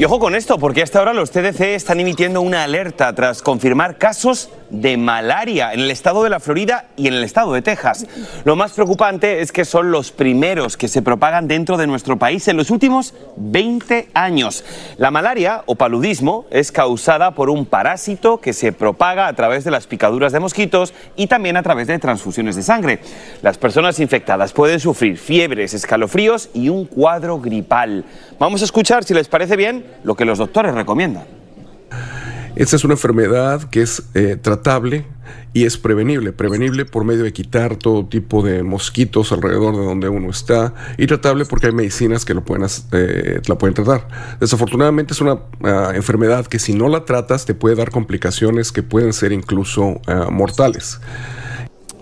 Y 0.00 0.04
ojo 0.06 0.18
con 0.18 0.34
esto, 0.34 0.58
porque 0.58 0.80
hasta 0.80 0.98
ahora 0.98 1.12
los 1.12 1.30
CDC 1.30 1.60
están 1.74 2.00
emitiendo 2.00 2.40
una 2.40 2.64
alerta 2.64 3.14
tras 3.14 3.42
confirmar 3.42 3.98
casos 3.98 4.48
de 4.70 4.96
malaria 4.96 5.74
en 5.74 5.80
el 5.80 5.90
estado 5.90 6.22
de 6.22 6.30
la 6.30 6.40
Florida 6.40 6.86
y 6.96 7.08
en 7.08 7.12
el 7.12 7.22
estado 7.22 7.52
de 7.52 7.60
Texas. 7.60 8.06
Lo 8.44 8.56
más 8.56 8.72
preocupante 8.72 9.42
es 9.42 9.52
que 9.52 9.66
son 9.66 9.90
los 9.90 10.10
primeros 10.10 10.78
que 10.78 10.88
se 10.88 11.02
propagan 11.02 11.48
dentro 11.48 11.76
de 11.76 11.86
nuestro 11.86 12.18
país 12.18 12.48
en 12.48 12.56
los 12.56 12.70
últimos 12.70 13.12
20 13.36 14.08
años. 14.14 14.64
La 14.96 15.10
malaria 15.10 15.64
o 15.66 15.74
paludismo 15.74 16.46
es 16.50 16.72
causada 16.72 17.32
por 17.32 17.50
un 17.50 17.66
parásito 17.66 18.40
que 18.40 18.54
se 18.54 18.72
propaga 18.72 19.26
a 19.26 19.34
través 19.34 19.64
de 19.64 19.70
las 19.70 19.86
picaduras 19.86 20.32
de 20.32 20.40
mosquitos 20.40 20.94
y 21.14 21.26
también 21.26 21.58
a 21.58 21.62
través 21.62 21.88
de 21.88 21.98
transfusiones 21.98 22.56
de 22.56 22.62
sangre. 22.62 23.00
Las 23.42 23.58
personas 23.58 24.00
infectadas 24.00 24.54
pueden 24.54 24.80
sufrir 24.80 25.18
fiebres, 25.18 25.74
escalofríos 25.74 26.48
y 26.54 26.70
un 26.70 26.86
cuadro 26.86 27.38
gripal. 27.38 28.06
Vamos 28.38 28.62
a 28.62 28.64
escuchar, 28.64 29.04
si 29.04 29.12
les 29.12 29.28
parece 29.28 29.56
bien, 29.56 29.89
lo 30.04 30.14
que 30.14 30.24
los 30.24 30.38
doctores 30.38 30.74
recomiendan. 30.74 31.24
Esta 32.56 32.76
es 32.76 32.84
una 32.84 32.94
enfermedad 32.94 33.64
que 33.70 33.82
es 33.82 34.02
eh, 34.14 34.36
tratable 34.40 35.06
y 35.52 35.64
es 35.64 35.78
prevenible, 35.78 36.32
prevenible 36.32 36.84
por 36.84 37.04
medio 37.04 37.24
de 37.24 37.32
quitar 37.32 37.76
todo 37.76 38.06
tipo 38.06 38.42
de 38.42 38.62
mosquitos 38.62 39.32
alrededor 39.32 39.76
de 39.76 39.84
donde 39.84 40.08
uno 40.08 40.30
está 40.30 40.74
y 40.98 41.06
tratable 41.06 41.44
porque 41.44 41.68
hay 41.68 41.72
medicinas 41.72 42.24
que 42.24 42.34
lo 42.34 42.44
pueden, 42.44 42.66
eh, 42.92 43.40
la 43.46 43.56
pueden 43.56 43.74
tratar. 43.74 44.06
Desafortunadamente 44.40 45.14
es 45.14 45.20
una 45.20 45.38
ah, 45.62 45.92
enfermedad 45.94 46.46
que 46.46 46.58
si 46.58 46.74
no 46.74 46.88
la 46.88 47.04
tratas 47.04 47.46
te 47.46 47.54
puede 47.54 47.76
dar 47.76 47.90
complicaciones 47.90 48.72
que 48.72 48.82
pueden 48.82 49.12
ser 49.12 49.32
incluso 49.32 50.00
ah, 50.06 50.28
mortales. 50.30 51.00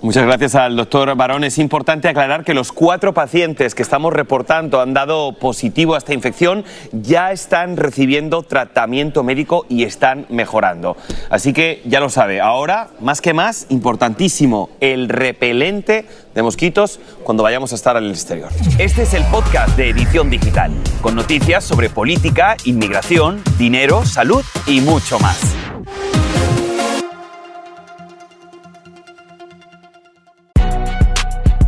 Muchas 0.01 0.27
gracias 0.27 0.55
al 0.55 0.77
doctor 0.77 1.17
Barón. 1.17 1.43
Es 1.43 1.59
importante 1.59 2.09
aclarar 2.09 2.45
que 2.45 2.55
los 2.55 2.71
cuatro 2.71 3.13
pacientes 3.13 3.75
que 3.75 3.83
estamos 3.83 4.13
reportando 4.13 4.81
han 4.81 4.95
dado 4.95 5.33
positivo 5.33 5.97
a 5.97 5.99
esta 5.99 6.15
infección 6.15 6.65
ya 6.93 7.33
están 7.33 7.77
recibiendo 7.77 8.45
tratamiento 8.45 9.25
médico 9.25 9.67
y 9.69 9.83
están 9.83 10.27
mejorando. 10.29 10.97
Así 11.31 11.53
que 11.53 11.83
ya 11.85 11.99
lo 11.99 12.11
sabe, 12.11 12.41
ahora 12.41 12.91
más 13.01 13.21
que 13.21 13.35
más, 13.35 13.67
importantísimo, 13.71 14.71
el 14.81 15.09
repelente 15.09 16.07
de 16.33 16.43
mosquitos 16.43 17.01
cuando 17.25 17.43
vayamos 17.43 17.73
a 17.73 17.75
estar 17.75 17.97
el 17.97 18.09
exterior. 18.09 18.51
Este 18.79 19.03
es 19.03 19.15
el 19.15 19.25
podcast 19.25 19.77
de 19.77 19.91
Edición 19.91 20.31
Digital, 20.31 20.71
con 21.01 21.17
noticias 21.17 21.65
sobre 21.65 21.91
política, 21.91 22.57
inmigración, 22.65 23.43
dinero, 23.59 24.05
salud 24.05 24.45
y 24.67 24.81
mucho 24.81 25.19
más. 25.19 25.57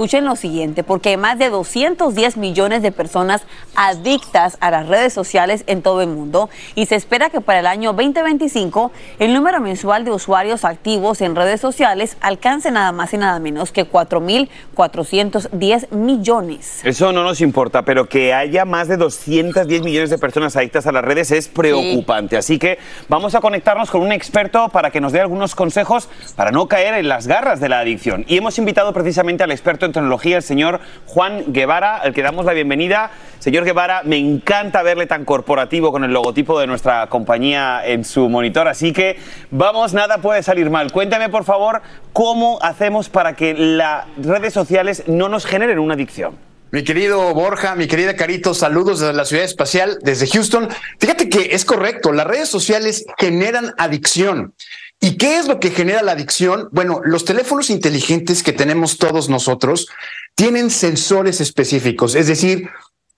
Escuchen 0.00 0.24
lo 0.24 0.34
siguiente, 0.34 0.82
porque 0.82 1.10
hay 1.10 1.18
más 1.18 1.38
de 1.38 1.50
210 1.50 2.38
millones 2.38 2.80
de 2.80 2.90
personas 2.90 3.42
adictas 3.76 4.56
a 4.60 4.70
las 4.70 4.88
redes 4.88 5.12
sociales 5.12 5.62
en 5.66 5.82
todo 5.82 6.00
el 6.00 6.08
mundo 6.08 6.48
y 6.74 6.86
se 6.86 6.94
espera 6.94 7.28
que 7.28 7.42
para 7.42 7.58
el 7.58 7.66
año 7.66 7.92
2025 7.92 8.92
el 9.18 9.34
número 9.34 9.60
mensual 9.60 10.06
de 10.06 10.10
usuarios 10.10 10.64
activos 10.64 11.20
en 11.20 11.36
redes 11.36 11.60
sociales 11.60 12.16
alcance 12.22 12.70
nada 12.70 12.92
más 12.92 13.12
y 13.12 13.18
nada 13.18 13.38
menos 13.40 13.72
que 13.72 13.86
4.410 13.86 15.90
millones. 15.90 16.80
Eso 16.82 17.12
no 17.12 17.22
nos 17.22 17.42
importa, 17.42 17.82
pero 17.82 18.08
que 18.08 18.32
haya 18.32 18.64
más 18.64 18.88
de 18.88 18.96
210 18.96 19.82
millones 19.82 20.08
de 20.08 20.16
personas 20.16 20.56
adictas 20.56 20.86
a 20.86 20.92
las 20.92 21.04
redes 21.04 21.30
es 21.30 21.48
preocupante. 21.48 22.38
Así 22.38 22.58
que 22.58 22.78
vamos 23.10 23.34
a 23.34 23.42
conectarnos 23.42 23.90
con 23.90 24.00
un 24.00 24.12
experto 24.12 24.70
para 24.70 24.90
que 24.90 25.02
nos 25.02 25.12
dé 25.12 25.20
algunos 25.20 25.54
consejos 25.54 26.08
para 26.36 26.52
no 26.52 26.68
caer 26.68 26.94
en 26.94 27.06
las 27.06 27.26
garras 27.26 27.60
de 27.60 27.68
la 27.68 27.80
adicción. 27.80 28.24
Y 28.28 28.38
hemos 28.38 28.56
invitado 28.56 28.94
precisamente 28.94 29.44
al 29.44 29.50
experto 29.50 29.84
en 29.84 29.89
tecnología, 29.92 30.36
el 30.36 30.42
señor 30.42 30.80
Juan 31.06 31.52
Guevara, 31.52 31.96
al 31.96 32.14
que 32.14 32.22
damos 32.22 32.44
la 32.44 32.52
bienvenida. 32.52 33.10
Señor 33.38 33.64
Guevara, 33.64 34.02
me 34.04 34.16
encanta 34.16 34.82
verle 34.82 35.06
tan 35.06 35.24
corporativo 35.24 35.92
con 35.92 36.04
el 36.04 36.12
logotipo 36.12 36.60
de 36.60 36.66
nuestra 36.66 37.06
compañía 37.08 37.82
en 37.84 38.04
su 38.04 38.28
monitor, 38.28 38.68
así 38.68 38.92
que 38.92 39.18
vamos, 39.50 39.94
nada 39.94 40.18
puede 40.18 40.42
salir 40.42 40.70
mal. 40.70 40.92
Cuéntame, 40.92 41.28
por 41.28 41.44
favor, 41.44 41.82
cómo 42.12 42.58
hacemos 42.62 43.08
para 43.08 43.34
que 43.34 43.54
las 43.54 44.04
redes 44.16 44.52
sociales 44.52 45.04
no 45.06 45.28
nos 45.28 45.46
generen 45.46 45.78
una 45.78 45.94
adicción. 45.94 46.50
Mi 46.72 46.84
querido 46.84 47.34
Borja, 47.34 47.74
mi 47.74 47.88
querida 47.88 48.14
Carito, 48.14 48.54
saludos 48.54 49.00
desde 49.00 49.12
la 49.12 49.24
ciudad 49.24 49.44
espacial, 49.44 49.98
desde 50.02 50.28
Houston. 50.28 50.68
Fíjate 51.00 51.28
que 51.28 51.48
es 51.52 51.64
correcto, 51.64 52.12
las 52.12 52.28
redes 52.28 52.48
sociales 52.48 53.04
generan 53.18 53.74
adicción. 53.76 54.54
¿Y 55.00 55.16
qué 55.16 55.38
es 55.38 55.48
lo 55.48 55.60
que 55.60 55.70
genera 55.70 56.02
la 56.02 56.12
adicción? 56.12 56.68
Bueno, 56.72 57.00
los 57.02 57.24
teléfonos 57.24 57.70
inteligentes 57.70 58.42
que 58.42 58.52
tenemos 58.52 58.98
todos 58.98 59.30
nosotros 59.30 59.88
tienen 60.34 60.70
sensores 60.70 61.40
específicos, 61.40 62.14
es 62.14 62.26
decir, 62.26 62.68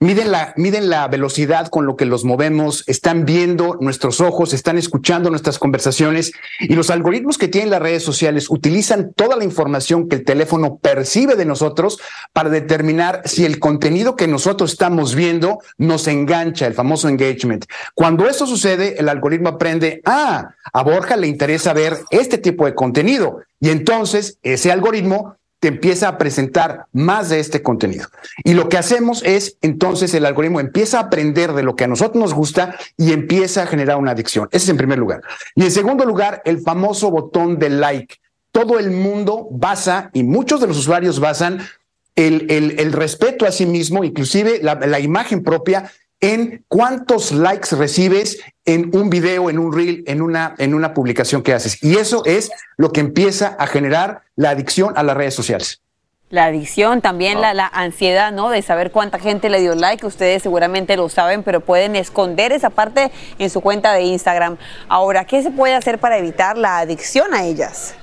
Miden 0.03 0.31
la, 0.89 1.07
velocidad 1.07 1.69
con 1.69 1.85
lo 1.85 1.95
que 1.95 2.05
los 2.05 2.25
movemos, 2.25 2.83
están 2.87 3.23
viendo 3.23 3.77
nuestros 3.79 4.19
ojos, 4.19 4.51
están 4.51 4.77
escuchando 4.77 5.29
nuestras 5.29 5.59
conversaciones 5.59 6.33
y 6.59 6.75
los 6.75 6.89
algoritmos 6.89 7.37
que 7.37 7.47
tienen 7.47 7.69
las 7.69 7.81
redes 7.81 8.03
sociales 8.03 8.49
utilizan 8.49 9.13
toda 9.13 9.37
la 9.37 9.45
información 9.45 10.09
que 10.09 10.17
el 10.17 10.25
teléfono 10.25 10.75
percibe 10.75 11.37
de 11.37 11.45
nosotros 11.45 12.01
para 12.33 12.49
determinar 12.49 13.21
si 13.23 13.45
el 13.45 13.59
contenido 13.59 14.17
que 14.17 14.27
nosotros 14.27 14.73
estamos 14.73 15.15
viendo 15.15 15.59
nos 15.77 16.09
engancha, 16.09 16.67
el 16.67 16.73
famoso 16.73 17.07
engagement. 17.07 17.63
Cuando 17.95 18.27
eso 18.27 18.45
sucede, 18.45 18.99
el 18.99 19.07
algoritmo 19.07 19.47
aprende, 19.47 20.01
ah, 20.03 20.49
a 20.73 20.83
Borja 20.83 21.15
le 21.15 21.27
interesa 21.27 21.71
ver 21.71 21.99
este 22.11 22.37
tipo 22.37 22.65
de 22.65 22.75
contenido 22.75 23.39
y 23.61 23.69
entonces 23.69 24.37
ese 24.43 24.69
algoritmo 24.69 25.37
te 25.63 25.69
empieza 25.69 26.09
a 26.09 26.17
presentar 26.17 26.87
más 26.91 27.29
de 27.29 27.39
este 27.39 27.63
contenido. 27.63 28.09
Y 28.43 28.53
lo 28.53 28.67
que 28.67 28.77
hacemos 28.77 29.23
es, 29.23 29.55
entonces, 29.61 30.13
el 30.13 30.25
algoritmo 30.25 30.59
empieza 30.59 30.97
a 30.97 31.03
aprender 31.03 31.53
de 31.53 31.63
lo 31.63 31.77
que 31.77 31.85
a 31.85 31.87
nosotros 31.87 32.21
nos 32.21 32.33
gusta 32.33 32.75
y 32.97 33.13
empieza 33.13 33.63
a 33.63 33.65
generar 33.65 33.95
una 33.95 34.11
adicción. 34.11 34.49
Ese 34.51 34.65
es 34.65 34.69
en 34.71 34.75
primer 34.75 34.99
lugar. 34.99 35.21
Y 35.55 35.63
en 35.63 35.71
segundo 35.71 36.03
lugar, 36.03 36.41
el 36.43 36.59
famoso 36.59 37.09
botón 37.11 37.59
de 37.59 37.69
like. 37.69 38.17
Todo 38.51 38.77
el 38.77 38.91
mundo 38.91 39.47
basa, 39.51 40.09
y 40.11 40.23
muchos 40.23 40.59
de 40.59 40.67
los 40.67 40.77
usuarios 40.77 41.21
basan, 41.21 41.59
el, 42.17 42.45
el, 42.77 42.91
respeto 42.91 43.45
a 43.45 43.51
sí 43.53 43.65
mismo, 43.65 44.03
inclusive 44.03 44.59
la, 44.61 44.75
la 44.75 44.99
imagen 44.99 45.43
propia, 45.43 45.89
en 46.23 46.63
cuántos 46.69 47.33
likes 47.33 47.75
recibes 47.75 48.39
en 48.63 48.95
un 48.95 49.09
video, 49.09 49.49
en 49.49 49.59
un 49.59 49.73
reel, 49.73 50.05
en 50.07 50.21
una, 50.21 50.55
en 50.57 50.73
una 50.73 50.93
publicación 50.93 51.43
que 51.43 51.53
haces. 51.53 51.83
Y 51.83 51.97
eso 51.97 52.23
es 52.23 52.49
lo 52.77 52.93
que 52.93 53.01
empieza 53.01 53.57
a 53.59 53.67
generar 53.67 54.21
la 54.37 54.51
adicción 54.51 54.93
a 54.95 55.03
las 55.03 55.17
redes 55.17 55.35
sociales. 55.35 55.81
La 56.29 56.45
adicción, 56.45 57.01
también 57.01 57.41
la, 57.41 57.53
la, 57.53 57.67
ansiedad, 57.67 58.31
¿no? 58.31 58.49
De 58.49 58.61
saber 58.61 58.91
cuánta 58.91 59.19
gente 59.19 59.49
le 59.49 59.59
dio 59.59 59.75
like. 59.75 60.05
Ustedes 60.05 60.41
seguramente 60.41 60.95
lo 60.95 61.09
saben, 61.09 61.43
pero 61.43 61.59
pueden 61.59 61.97
esconder 61.97 62.53
esa 62.53 62.69
parte 62.69 63.11
en 63.37 63.49
su 63.49 63.59
cuenta 63.59 63.91
de 63.91 64.03
Instagram. 64.03 64.57
Ahora, 64.87 65.25
¿qué 65.25 65.43
se 65.43 65.51
puede 65.51 65.75
hacer 65.75 65.99
para 65.99 66.17
evitar 66.17 66.57
la 66.57 66.79
adicción 66.79 67.33
a 67.33 67.43
ellas? 67.43 67.95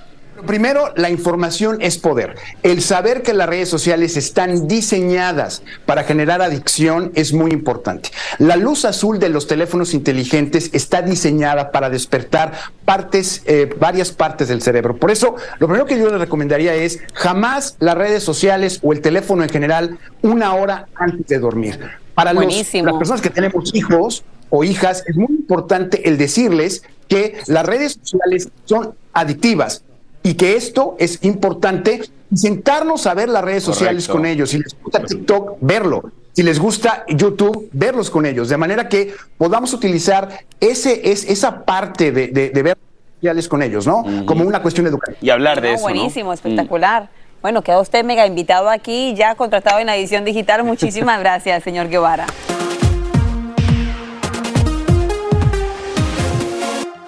Primero, 0.46 0.92
la 0.96 1.10
información 1.10 1.78
es 1.80 1.98
poder. 1.98 2.36
El 2.62 2.82
saber 2.82 3.22
que 3.22 3.34
las 3.34 3.48
redes 3.48 3.68
sociales 3.68 4.16
están 4.16 4.68
diseñadas 4.68 5.62
para 5.86 6.04
generar 6.04 6.42
adicción 6.42 7.12
es 7.14 7.32
muy 7.32 7.50
importante. 7.50 8.10
La 8.38 8.56
luz 8.56 8.84
azul 8.84 9.18
de 9.18 9.28
los 9.28 9.46
teléfonos 9.46 9.94
inteligentes 9.94 10.70
está 10.72 11.02
diseñada 11.02 11.70
para 11.70 11.90
despertar 11.90 12.52
partes, 12.84 13.42
eh, 13.46 13.74
varias 13.78 14.10
partes 14.10 14.48
del 14.48 14.62
cerebro. 14.62 14.96
Por 14.96 15.10
eso, 15.10 15.36
lo 15.58 15.66
primero 15.66 15.86
que 15.86 15.98
yo 15.98 16.10
le 16.10 16.18
recomendaría 16.18 16.74
es 16.74 17.00
jamás 17.14 17.76
las 17.78 17.96
redes 17.96 18.22
sociales 18.22 18.80
o 18.82 18.92
el 18.92 19.00
teléfono 19.00 19.42
en 19.42 19.48
general 19.48 19.98
una 20.22 20.54
hora 20.54 20.86
antes 20.96 21.26
de 21.26 21.38
dormir. 21.38 21.78
Para 22.14 22.32
los, 22.32 22.44
las 22.44 22.94
personas 22.94 23.20
que 23.20 23.30
tenemos 23.30 23.74
hijos 23.74 24.24
o 24.50 24.64
hijas, 24.64 25.04
es 25.06 25.16
muy 25.16 25.30
importante 25.30 26.08
el 26.08 26.18
decirles 26.18 26.82
que 27.08 27.40
las 27.46 27.64
redes 27.64 27.98
sociales 28.02 28.48
son 28.64 28.94
adictivas 29.12 29.84
y 30.22 30.34
que 30.34 30.56
esto 30.56 30.96
es 30.98 31.22
importante 31.24 32.02
sentarnos 32.34 33.06
a 33.06 33.14
ver 33.14 33.28
las 33.28 33.42
redes 33.42 33.62
sociales 33.62 34.06
con 34.08 34.26
ellos. 34.26 34.50
Si 34.50 34.58
les 34.58 34.76
gusta 34.82 35.02
TikTok, 35.02 35.58
verlo. 35.60 36.12
Si 36.32 36.42
les 36.42 36.58
gusta 36.58 37.04
YouTube, 37.08 37.68
verlos 37.72 38.10
con 38.10 38.24
ellos. 38.24 38.48
De 38.48 38.56
manera 38.56 38.88
que 38.88 39.14
podamos 39.36 39.72
utilizar 39.72 40.44
ese, 40.60 41.10
es, 41.10 41.24
esa 41.24 41.64
parte 41.64 42.12
de, 42.12 42.28
de, 42.28 42.50
de 42.50 42.62
ver 42.62 42.78
sociales 43.16 43.48
con 43.48 43.62
ellos, 43.62 43.86
¿no? 43.86 44.04
Como 44.24 44.44
una 44.44 44.62
cuestión 44.62 44.86
educativa. 44.86 45.18
Y 45.20 45.30
hablar 45.30 45.60
de 45.60 45.74
eso. 45.74 45.82
Buenísimo, 45.82 46.32
espectacular. 46.32 47.10
Bueno, 47.42 47.62
queda 47.62 47.80
usted 47.80 48.04
mega 48.04 48.26
invitado 48.26 48.68
aquí, 48.68 49.14
ya 49.14 49.34
contratado 49.34 49.78
en 49.78 49.86
la 49.86 49.96
edición 49.96 50.24
digital. 50.24 50.64
Muchísimas 50.64 51.20
gracias, 51.20 51.62
señor 51.62 51.88
Guevara. 51.88 52.26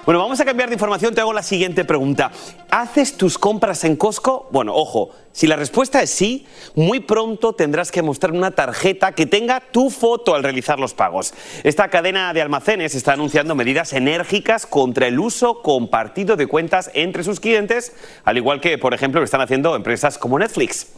Bueno, 0.04 0.18
vamos 0.18 0.40
a 0.40 0.44
cambiar 0.44 0.68
de 0.68 0.74
información. 0.74 1.14
Te 1.14 1.20
hago 1.20 1.32
la 1.32 1.44
siguiente 1.44 1.84
pregunta. 1.84 2.32
¿Haces 2.70 3.16
tus 3.16 3.38
compras 3.38 3.84
en 3.84 3.94
Costco? 3.94 4.48
Bueno, 4.50 4.74
ojo, 4.74 5.10
si 5.30 5.46
la 5.46 5.54
respuesta 5.54 6.02
es 6.02 6.10
sí, 6.10 6.44
muy 6.74 6.98
pronto 6.98 7.52
tendrás 7.52 7.92
que 7.92 8.02
mostrar 8.02 8.32
una 8.32 8.50
tarjeta 8.50 9.12
que 9.12 9.26
tenga 9.26 9.60
tu 9.60 9.90
foto 9.90 10.34
al 10.34 10.42
realizar 10.42 10.80
los 10.80 10.92
pagos. 10.92 11.34
Esta 11.62 11.86
cadena 11.86 12.32
de 12.34 12.42
almacenes 12.42 12.96
está 12.96 13.12
anunciando 13.12 13.54
medidas 13.54 13.92
enérgicas 13.92 14.66
contra 14.66 15.06
el 15.06 15.20
uso 15.20 15.62
compartido 15.62 16.34
de 16.34 16.48
cuentas 16.48 16.90
entre 16.94 17.22
sus 17.22 17.38
clientes, 17.38 17.94
al 18.24 18.36
igual 18.36 18.60
que, 18.60 18.78
por 18.78 18.94
ejemplo, 18.94 19.20
lo 19.20 19.24
están 19.24 19.40
haciendo 19.40 19.76
empresas 19.76 20.18
como 20.18 20.36
Netflix. 20.36 20.88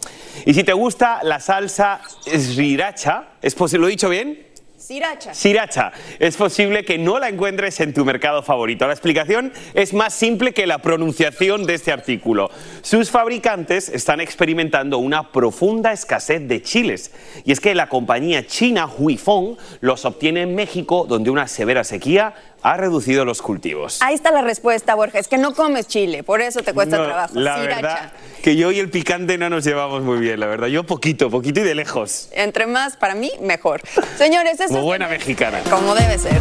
Y 0.46 0.54
si 0.54 0.64
te 0.64 0.72
gusta 0.72 1.20
la 1.22 1.40
salsa 1.40 2.00
sriracha, 2.24 3.32
¿es 3.42 3.54
posible? 3.54 3.82
¿Lo 3.82 3.88
he 3.88 3.90
dicho 3.90 4.08
bien? 4.08 4.53
Siracha. 4.86 5.32
Sriracha. 5.32 5.92
Es 6.18 6.36
posible 6.36 6.84
que 6.84 6.98
no 6.98 7.18
la 7.18 7.30
encuentres 7.30 7.80
en 7.80 7.94
tu 7.94 8.04
mercado 8.04 8.42
favorito. 8.42 8.86
La 8.86 8.92
explicación 8.92 9.50
es 9.72 9.94
más 9.94 10.12
simple 10.12 10.52
que 10.52 10.66
la 10.66 10.76
pronunciación 10.76 11.64
de 11.64 11.72
este 11.72 11.90
artículo. 11.90 12.50
Sus 12.82 13.10
fabricantes 13.10 13.88
están 13.88 14.20
experimentando 14.20 14.98
una 14.98 15.32
profunda 15.32 15.90
escasez 15.90 16.46
de 16.46 16.60
chiles. 16.60 17.12
Y 17.46 17.52
es 17.52 17.60
que 17.60 17.74
la 17.74 17.88
compañía 17.88 18.46
china 18.46 18.86
Huifeng 18.86 19.56
los 19.80 20.04
obtiene 20.04 20.42
en 20.42 20.54
México, 20.54 21.06
donde 21.08 21.30
una 21.30 21.48
severa 21.48 21.82
sequía 21.82 22.34
ha 22.64 22.76
reducido 22.78 23.26
los 23.26 23.42
cultivos. 23.42 23.98
Ahí 24.00 24.14
está 24.14 24.30
la 24.32 24.40
respuesta, 24.40 24.94
Borja. 24.94 25.18
Es 25.18 25.28
que 25.28 25.36
no 25.36 25.54
comes 25.54 25.86
chile, 25.86 26.22
por 26.22 26.40
eso 26.40 26.62
te 26.62 26.72
cuesta 26.72 26.96
No, 26.96 27.04
trabajo. 27.04 27.34
La 27.34 27.58
verdad 27.58 28.12
que 28.42 28.56
yo 28.56 28.72
y 28.72 28.80
el 28.80 28.88
picante 28.90 29.36
no 29.36 29.50
nos 29.50 29.64
llevamos 29.64 30.02
muy 30.02 30.18
bien, 30.18 30.40
la 30.40 30.46
verdad. 30.46 30.68
Yo 30.68 30.84
poquito, 30.84 31.30
poquito 31.30 31.60
y 31.60 31.62
de 31.62 31.74
lejos. 31.74 32.30
Entre 32.32 32.66
más, 32.66 32.96
para 32.96 33.14
mí, 33.14 33.30
mejor. 33.42 33.82
Señores, 34.16 34.54
eso 34.60 34.68
Como 34.68 34.78
es 34.80 34.84
buena 34.84 35.08
mexicana. 35.08 35.60
como 35.70 35.94
debe 35.94 36.18
ser. 36.18 36.40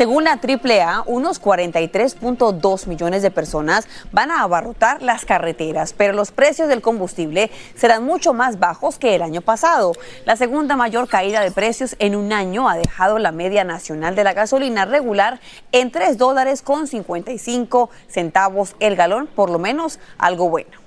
Según 0.00 0.24
la 0.24 0.40
AAA, 0.40 1.02
unos 1.04 1.42
43.2 1.42 2.86
millones 2.86 3.20
de 3.20 3.30
personas 3.30 3.86
van 4.12 4.30
a 4.30 4.40
abarrotar 4.40 5.02
las 5.02 5.26
carreteras, 5.26 5.92
pero 5.92 6.14
los 6.14 6.30
precios 6.30 6.68
del 6.68 6.80
combustible 6.80 7.50
serán 7.74 8.04
mucho 8.04 8.32
más 8.32 8.58
bajos 8.58 8.98
que 8.98 9.14
el 9.14 9.20
año 9.20 9.42
pasado. 9.42 9.92
La 10.24 10.36
segunda 10.36 10.74
mayor 10.74 11.06
caída 11.06 11.42
de 11.42 11.50
precios 11.50 11.96
en 11.98 12.16
un 12.16 12.32
año 12.32 12.66
ha 12.66 12.78
dejado 12.78 13.18
la 13.18 13.30
media 13.30 13.62
nacional 13.62 14.16
de 14.16 14.24
la 14.24 14.32
gasolina 14.32 14.86
regular 14.86 15.38
en 15.70 15.90
3 15.90 16.16
dólares 16.16 16.62
con 16.62 16.86
55 16.86 17.90
centavos 18.08 18.76
el 18.80 18.96
galón, 18.96 19.26
por 19.26 19.50
lo 19.50 19.58
menos 19.58 19.98
algo 20.16 20.48
bueno. 20.48 20.79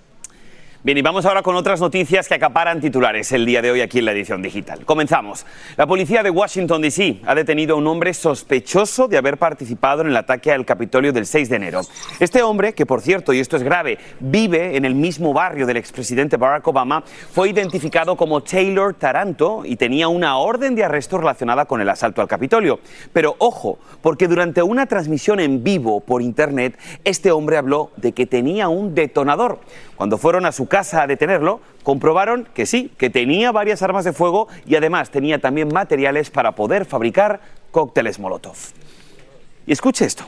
Bien, 0.86 0.98
y 0.98 1.02
vamos 1.02 1.26
ahora 1.26 1.44
con 1.44 1.56
otras 1.56 1.80
noticias 1.80 2.28
que 2.28 2.34
acaparan 2.34 2.82
titulares 2.82 3.32
el 3.32 3.46
día 3.46 3.62
de 3.62 3.72
hoy 3.72 3.80
aquí 3.80 4.00
en 4.00 4.06
la 4.06 4.12
edición 4.12 4.42
digital. 4.42 4.84
Comenzamos. 4.84 5.46
La 5.78 5.88
policía 5.88 6.24
de 6.24 6.30
Washington, 6.30 6.82
D.C. 6.82 7.22
ha 7.26 7.34
detenido 7.34 7.76
a 7.76 7.78
un 7.78 7.88
hombre 7.88 8.14
sospechoso 8.14 9.08
de 9.08 9.16
haber 9.16 9.38
participado 9.38 10.02
en 10.02 10.10
el 10.10 10.18
ataque 10.18 10.52
al 10.52 10.66
Capitolio 10.66 11.14
del 11.14 11.26
6 11.26 11.48
de 11.48 11.56
enero. 11.56 11.82
Este 12.20 12.44
hombre, 12.44 12.74
que 12.74 12.86
por 12.86 13.00
cierto, 13.00 13.32
y 13.32 13.40
esto 13.40 13.56
es 13.56 13.64
grave, 13.64 13.98
vive 14.20 14.76
en 14.76 14.84
el 14.84 14.94
mismo 14.94 15.32
barrio 15.32 15.66
del 15.66 15.78
expresidente 15.78 16.36
Barack 16.36 16.68
Obama, 16.68 17.06
fue 17.32 17.48
identificado 17.48 18.18
como 18.18 18.44
Taylor 18.44 18.94
Taranto 18.94 19.64
y 19.64 19.78
tenía 19.78 20.10
una 20.10 20.38
orden 20.38 20.76
de 20.76 20.84
arresto 20.84 21.18
relacionada 21.18 21.64
con 21.64 21.80
el 21.80 21.88
asalto 21.88 22.22
al 22.22 22.28
Capitolio. 22.28 22.82
Pero 23.14 23.38
ojo, 23.38 23.80
porque 24.02 24.28
durante 24.28 24.62
una 24.62 24.86
transmisión 24.86 25.40
en 25.40 25.64
vivo 25.64 26.02
por 26.02 26.22
internet, 26.22 26.78
este 27.06 27.32
hombre 27.32 27.56
habló 27.56 27.92
de 27.96 28.12
que 28.12 28.26
tenía 28.26 28.68
un 28.68 28.94
detonador. 28.94 29.62
Cuando 29.96 30.18
fueron 30.18 30.46
a 30.46 30.52
su 30.52 30.68
casa 30.74 31.04
a 31.04 31.08
detenerlo, 31.08 31.62
comprobaron 31.84 32.48
que 32.56 32.66
sí, 32.66 32.90
que 32.98 33.12
tenía 33.12 33.52
varias 33.52 33.84
armas 33.84 34.06
de 34.06 34.12
fuego 34.12 34.48
y 34.66 34.76
además 34.76 35.12
tenía 35.12 35.38
también 35.38 35.68
materiales 35.68 36.32
para 36.32 36.54
poder 36.54 36.86
fabricar 36.86 37.42
cócteles 37.70 38.18
Molotov. 38.18 38.56
Y 39.68 39.72
escuche 39.72 40.04
esto. 40.04 40.26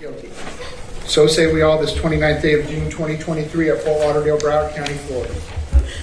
So 1.07 1.27
say 1.27 1.47
we 1.51 1.63
all 1.63 1.79
this 1.79 1.95
29th 1.95 2.43
day 2.43 2.53
of 2.53 2.67
June 2.67 2.91
2023 2.91 3.71
at 3.71 3.77
Fort 3.79 3.99
Lauderdale, 4.01 4.37
Broward 4.37 4.75
County, 4.75 4.93
Florida. 5.07 5.33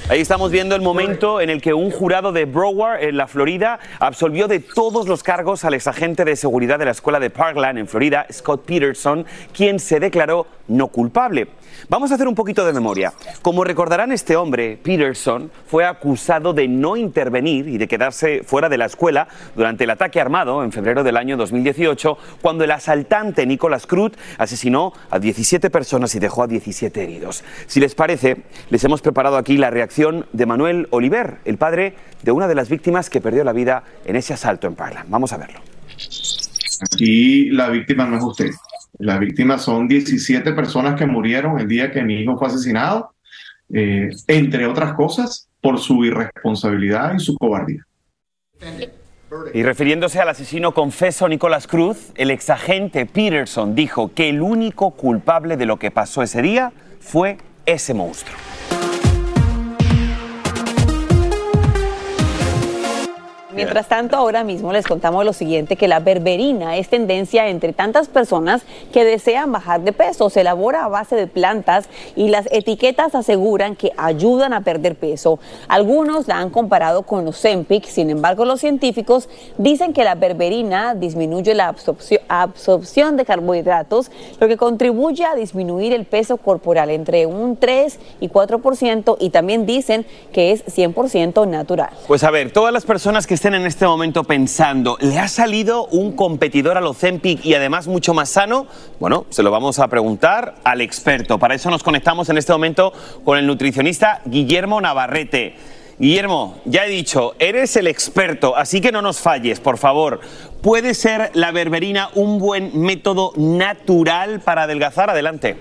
Ahí 0.08 0.20
estamos 0.20 0.50
viendo 0.50 0.74
el 0.74 0.82
momento 0.82 1.40
en 1.40 1.48
el 1.48 1.62
que 1.62 1.72
un 1.72 1.92
jurado 1.92 2.32
de 2.32 2.44
Broward, 2.44 3.04
en 3.04 3.16
la 3.16 3.28
Florida, 3.28 3.78
absolvió 4.00 4.48
de 4.48 4.58
todos 4.58 5.06
los 5.06 5.22
cargos 5.22 5.64
al 5.64 5.74
exagente 5.74 6.24
de 6.24 6.34
seguridad 6.34 6.80
de 6.80 6.86
la 6.86 6.90
escuela 6.90 7.20
de 7.20 7.30
Parkland, 7.30 7.78
en 7.78 7.86
Florida, 7.86 8.26
Scott 8.32 8.64
Peterson, 8.64 9.24
quien 9.52 9.78
se 9.78 10.00
declaró 10.00 10.48
no 10.66 10.88
culpable. 10.88 11.46
Vamos 11.88 12.10
a 12.10 12.14
hacer 12.14 12.28
un 12.28 12.34
poquito 12.34 12.64
de 12.64 12.72
memoria. 12.72 13.12
Como 13.42 13.64
recordarán, 13.64 14.12
este 14.12 14.36
hombre, 14.36 14.78
Peterson, 14.82 15.50
fue 15.66 15.84
acusado 15.84 16.52
de 16.52 16.68
no 16.68 16.96
intervenir 16.96 17.68
y 17.68 17.78
de 17.78 17.88
quedarse 17.88 18.42
fuera 18.44 18.68
de 18.68 18.78
la 18.78 18.86
escuela 18.86 19.28
durante 19.56 19.84
el 19.84 19.90
ataque 19.90 20.20
armado 20.20 20.64
en 20.64 20.72
febrero 20.72 21.02
del 21.02 21.16
año 21.16 21.36
2018, 21.36 22.16
cuando 22.40 22.64
el 22.64 22.70
asaltante 22.70 23.46
Nicholas 23.46 23.86
Cruz 23.86 24.12
asesinó 24.38 24.92
a 25.10 25.18
17 25.18 25.70
personas 25.70 26.14
y 26.14 26.18
dejó 26.18 26.42
a 26.42 26.46
17 26.46 27.02
heridos. 27.02 27.44
Si 27.66 27.80
les 27.80 27.94
parece, 27.94 28.42
les 28.70 28.84
hemos 28.84 29.02
preparado 29.02 29.36
aquí 29.36 29.56
la 29.56 29.70
reacción 29.70 30.26
de 30.32 30.46
Manuel 30.46 30.88
Oliver, 30.90 31.38
el 31.44 31.58
padre 31.58 31.94
de 32.22 32.32
una 32.32 32.48
de 32.48 32.54
las 32.54 32.68
víctimas 32.68 33.10
que 33.10 33.20
perdió 33.20 33.44
la 33.44 33.52
vida 33.52 33.84
en 34.04 34.16
ese 34.16 34.34
asalto 34.34 34.66
en 34.66 34.74
Parkland. 34.74 35.10
Vamos 35.10 35.32
a 35.32 35.36
verlo. 35.36 35.60
Aquí 36.80 37.50
la 37.50 37.68
víctima 37.68 38.06
no 38.06 38.16
es 38.16 38.24
usted. 38.24 38.50
Las 38.98 39.18
víctimas 39.18 39.62
son 39.62 39.88
17 39.88 40.52
personas 40.52 40.96
que 40.96 41.06
murieron 41.06 41.58
el 41.58 41.66
día 41.66 41.90
que 41.90 42.02
mi 42.02 42.20
hijo 42.20 42.36
fue 42.36 42.48
asesinado, 42.48 43.14
eh, 43.72 44.10
entre 44.28 44.66
otras 44.66 44.94
cosas, 44.94 45.48
por 45.60 45.78
su 45.78 46.04
irresponsabilidad 46.04 47.14
y 47.14 47.20
su 47.20 47.36
cobardía. 47.36 47.86
Y 49.54 49.62
refiriéndose 49.62 50.20
al 50.20 50.28
asesino 50.28 50.74
confeso 50.74 51.26
Nicolás 51.26 51.66
Cruz, 51.66 52.12
el 52.16 52.30
exagente 52.30 53.06
Peterson 53.06 53.74
dijo 53.74 54.12
que 54.12 54.28
el 54.28 54.42
único 54.42 54.90
culpable 54.90 55.56
de 55.56 55.66
lo 55.66 55.78
que 55.78 55.90
pasó 55.90 56.22
ese 56.22 56.42
día 56.42 56.72
fue 57.00 57.38
ese 57.64 57.94
monstruo. 57.94 58.36
Mientras 63.54 63.88
tanto, 63.88 64.16
ahora 64.16 64.44
mismo 64.44 64.72
les 64.72 64.86
contamos 64.86 65.24
lo 65.24 65.32
siguiente, 65.32 65.76
que 65.76 65.88
la 65.88 66.00
berberina 66.00 66.76
es 66.76 66.88
tendencia 66.88 67.48
entre 67.48 67.72
tantas 67.72 68.08
personas 68.08 68.62
que 68.92 69.04
desean 69.04 69.52
bajar 69.52 69.82
de 69.82 69.92
peso. 69.92 70.30
Se 70.30 70.40
elabora 70.40 70.84
a 70.84 70.88
base 70.88 71.16
de 71.16 71.26
plantas 71.26 71.88
y 72.16 72.28
las 72.28 72.48
etiquetas 72.50 73.14
aseguran 73.14 73.76
que 73.76 73.92
ayudan 73.96 74.52
a 74.52 74.62
perder 74.62 74.96
peso. 74.96 75.38
Algunos 75.68 76.28
la 76.28 76.38
han 76.38 76.50
comparado 76.50 77.02
con 77.02 77.24
los 77.24 77.40
Zempic, 77.40 77.84
sin 77.84 78.10
embargo 78.10 78.44
los 78.44 78.60
científicos 78.60 79.28
dicen 79.58 79.92
que 79.92 80.04
la 80.04 80.14
berberina 80.14 80.94
disminuye 80.94 81.54
la 81.54 81.74
absorción 82.28 83.16
de 83.16 83.24
carbohidratos, 83.24 84.10
lo 84.40 84.48
que 84.48 84.56
contribuye 84.56 85.24
a 85.24 85.34
disminuir 85.34 85.92
el 85.92 86.04
peso 86.04 86.36
corporal 86.36 86.90
entre 86.90 87.26
un 87.26 87.56
3 87.56 87.98
y 88.20 88.28
4% 88.28 89.16
y 89.20 89.30
también 89.30 89.66
dicen 89.66 90.06
que 90.32 90.52
es 90.52 90.64
100% 90.66 91.46
natural. 91.48 91.90
Pues 92.06 92.24
a 92.24 92.30
ver, 92.30 92.52
todas 92.52 92.72
las 92.72 92.84
personas 92.84 93.26
que 93.26 93.34
en 93.48 93.66
este 93.66 93.86
momento 93.86 94.22
pensando, 94.22 94.96
¿le 95.00 95.18
ha 95.18 95.26
salido 95.26 95.86
un 95.86 96.12
competidor 96.12 96.78
al 96.78 96.86
Ozempic 96.86 97.44
y 97.44 97.54
además 97.54 97.88
mucho 97.88 98.14
más 98.14 98.28
sano? 98.28 98.66
Bueno, 99.00 99.26
se 99.30 99.42
lo 99.42 99.50
vamos 99.50 99.80
a 99.80 99.88
preguntar 99.88 100.54
al 100.62 100.80
experto. 100.80 101.38
Para 101.38 101.54
eso 101.54 101.68
nos 101.68 101.82
conectamos 101.82 102.28
en 102.28 102.38
este 102.38 102.52
momento 102.52 102.92
con 103.24 103.38
el 103.38 103.46
nutricionista 103.46 104.22
Guillermo 104.26 104.80
Navarrete. 104.80 105.56
Guillermo, 105.98 106.60
ya 106.64 106.86
he 106.86 106.88
dicho, 106.88 107.34
eres 107.40 107.74
el 107.76 107.88
experto, 107.88 108.56
así 108.56 108.80
que 108.80 108.92
no 108.92 109.02
nos 109.02 109.18
falles, 109.18 109.58
por 109.60 109.76
favor. 109.76 110.20
¿Puede 110.62 110.94
ser 110.94 111.30
la 111.34 111.50
berberina 111.50 112.10
un 112.14 112.38
buen 112.38 112.80
método 112.80 113.32
natural 113.36 114.40
para 114.40 114.62
adelgazar? 114.62 115.10
Adelante. 115.10 115.58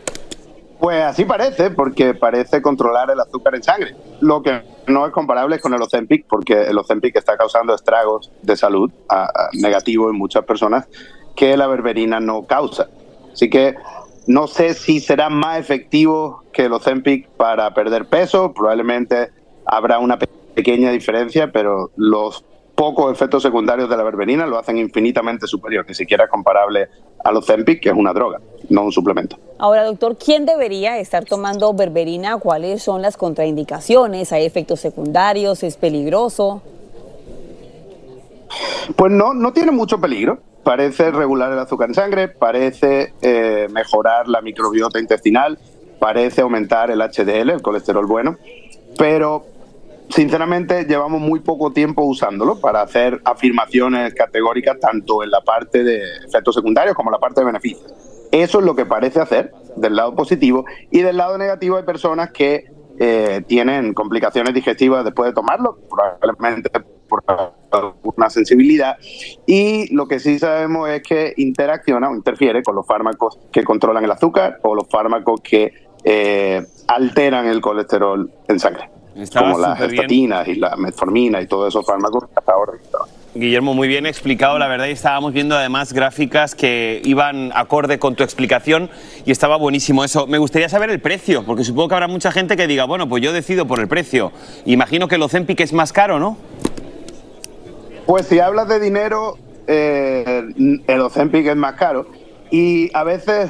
Pues 0.81 1.03
así 1.03 1.25
parece, 1.25 1.69
porque 1.69 2.15
parece 2.15 2.59
controlar 2.59 3.11
el 3.11 3.19
azúcar 3.19 3.53
en 3.53 3.61
sangre. 3.61 3.95
Lo 4.19 4.41
que 4.41 4.63
no 4.87 5.05
es 5.05 5.13
comparable 5.13 5.59
con 5.59 5.75
el 5.75 5.81
Ozempic, 5.81 6.25
porque 6.27 6.63
el 6.69 6.77
Ozempic 6.77 7.15
está 7.15 7.37
causando 7.37 7.75
estragos 7.75 8.31
de 8.41 8.57
salud 8.57 8.91
a- 9.07 9.29
negativos 9.53 10.09
en 10.11 10.17
muchas 10.17 10.43
personas 10.43 10.87
que 11.35 11.55
la 11.55 11.67
berberina 11.67 12.19
no 12.19 12.47
causa. 12.47 12.87
Así 13.31 13.47
que 13.47 13.75
no 14.25 14.47
sé 14.47 14.73
si 14.73 14.99
será 14.99 15.29
más 15.29 15.59
efectivo 15.59 16.43
que 16.51 16.65
el 16.65 16.73
Ozempic 16.73 17.29
para 17.29 17.71
perder 17.75 18.07
peso. 18.07 18.51
Probablemente 18.51 19.29
habrá 19.67 19.99
una 19.99 20.17
pe- 20.17 20.27
pequeña 20.55 20.89
diferencia, 20.89 21.51
pero 21.51 21.91
los 21.95 22.43
pocos 22.81 23.11
efectos 23.11 23.43
secundarios 23.43 23.87
de 23.87 23.95
la 23.95 24.01
berberina 24.01 24.47
lo 24.47 24.57
hacen 24.57 24.75
infinitamente 24.79 25.45
superior, 25.45 25.85
ni 25.87 25.93
siquiera 25.93 26.27
comparable 26.27 26.89
al 27.23 27.37
Ozempic, 27.37 27.79
que 27.79 27.89
es 27.89 27.95
una 27.95 28.11
droga, 28.11 28.39
no 28.69 28.81
un 28.81 28.91
suplemento. 28.91 29.37
Ahora, 29.59 29.83
doctor, 29.83 30.17
¿quién 30.17 30.47
debería 30.47 30.97
estar 30.97 31.23
tomando 31.23 31.71
berberina? 31.75 32.37
¿Cuáles 32.37 32.81
son 32.81 33.03
las 33.03 33.17
contraindicaciones? 33.17 34.33
¿Hay 34.33 34.47
efectos 34.47 34.79
secundarios? 34.79 35.61
¿Es 35.61 35.77
peligroso? 35.77 36.63
Pues 38.95 39.11
no, 39.11 39.35
no 39.35 39.53
tiene 39.53 39.71
mucho 39.71 40.01
peligro. 40.01 40.39
Parece 40.63 41.11
regular 41.11 41.51
el 41.51 41.59
azúcar 41.59 41.89
en 41.89 41.93
sangre, 41.93 42.29
parece 42.29 43.13
eh, 43.21 43.67
mejorar 43.69 44.27
la 44.27 44.41
microbiota 44.41 44.99
intestinal, 44.99 45.59
parece 45.99 46.41
aumentar 46.41 46.89
el 46.89 46.99
HDL, 46.99 47.51
el 47.51 47.61
colesterol 47.61 48.07
bueno, 48.07 48.37
pero 48.97 49.50
sinceramente 50.11 50.85
llevamos 50.85 51.21
muy 51.21 51.39
poco 51.39 51.71
tiempo 51.71 52.03
usándolo 52.03 52.59
para 52.59 52.81
hacer 52.81 53.21
afirmaciones 53.25 54.13
categóricas 54.13 54.79
tanto 54.79 55.23
en 55.23 55.31
la 55.31 55.41
parte 55.41 55.83
de 55.83 56.01
efectos 56.27 56.55
secundarios 56.55 56.95
como 56.95 57.09
en 57.09 57.13
la 57.13 57.19
parte 57.19 57.41
de 57.41 57.45
beneficios. 57.45 57.93
Eso 58.31 58.59
es 58.59 58.65
lo 58.65 58.75
que 58.75 58.85
parece 58.85 59.19
hacer 59.19 59.51
del 59.75 59.95
lado 59.95 60.15
positivo 60.15 60.65
y 60.89 61.01
del 61.01 61.17
lado 61.17 61.37
negativo 61.37 61.77
hay 61.77 61.83
personas 61.83 62.31
que 62.31 62.65
eh, 62.99 63.41
tienen 63.47 63.93
complicaciones 63.93 64.53
digestivas 64.53 65.03
después 65.03 65.29
de 65.29 65.33
tomarlo, 65.33 65.79
probablemente 65.89 66.69
por 67.07 67.23
una 68.03 68.29
sensibilidad. 68.29 68.97
Y 69.47 69.93
lo 69.93 70.07
que 70.07 70.19
sí 70.19 70.37
sabemos 70.37 70.87
es 70.89 71.01
que 71.01 71.33
interacciona 71.37 72.09
o 72.09 72.15
interfiere 72.15 72.61
con 72.61 72.75
los 72.75 72.85
fármacos 72.85 73.39
que 73.51 73.63
controlan 73.63 74.03
el 74.03 74.11
azúcar 74.11 74.59
o 74.61 74.75
los 74.75 74.87
fármacos 74.87 75.41
que 75.41 75.73
eh, 76.03 76.63
alteran 76.87 77.47
el 77.47 77.59
colesterol 77.59 78.31
en 78.47 78.59
sangre, 78.59 78.90
como 79.33 79.57
las 79.57 79.79
estatinas 79.79 80.47
y 80.47 80.55
la 80.55 80.75
metformina 80.75 81.41
y 81.41 81.47
todos 81.47 81.69
esos 81.69 81.85
fármacos 81.85 82.25
hasta 82.35 82.51
ahora 82.51 82.73
Guillermo, 83.33 83.73
muy 83.73 83.87
bien 83.87 84.05
explicado, 84.05 84.59
la 84.59 84.67
verdad, 84.67 84.87
y 84.87 84.91
estábamos 84.91 85.31
viendo 85.31 85.55
además 85.55 85.93
gráficas 85.93 86.53
que 86.53 87.01
iban 87.05 87.53
acorde 87.55 87.97
con 87.97 88.15
tu 88.15 88.23
explicación 88.23 88.89
y 89.25 89.31
estaba 89.31 89.55
buenísimo 89.55 90.03
eso. 90.03 90.27
Me 90.27 90.37
gustaría 90.37 90.67
saber 90.67 90.89
el 90.89 90.99
precio, 90.99 91.45
porque 91.45 91.63
supongo 91.63 91.87
que 91.87 91.95
habrá 91.95 92.09
mucha 92.09 92.33
gente 92.33 92.57
que 92.57 92.67
diga, 92.67 92.83
bueno, 92.83 93.07
pues 93.07 93.23
yo 93.23 93.31
decido 93.31 93.65
por 93.65 93.79
el 93.79 93.87
precio. 93.87 94.33
Imagino 94.65 95.07
que 95.07 95.15
el 95.15 95.21
Ozempic 95.21 95.61
es 95.61 95.71
más 95.71 95.93
caro, 95.93 96.19
¿no? 96.19 96.35
Pues 98.05 98.27
si 98.27 98.39
hablas 98.39 98.67
de 98.67 98.81
dinero, 98.81 99.37
eh, 99.65 100.43
el 100.85 101.01
Ozempic 101.01 101.47
es 101.47 101.55
más 101.55 101.75
caro. 101.75 102.07
Y 102.49 102.89
a 102.93 103.05
veces, 103.05 103.49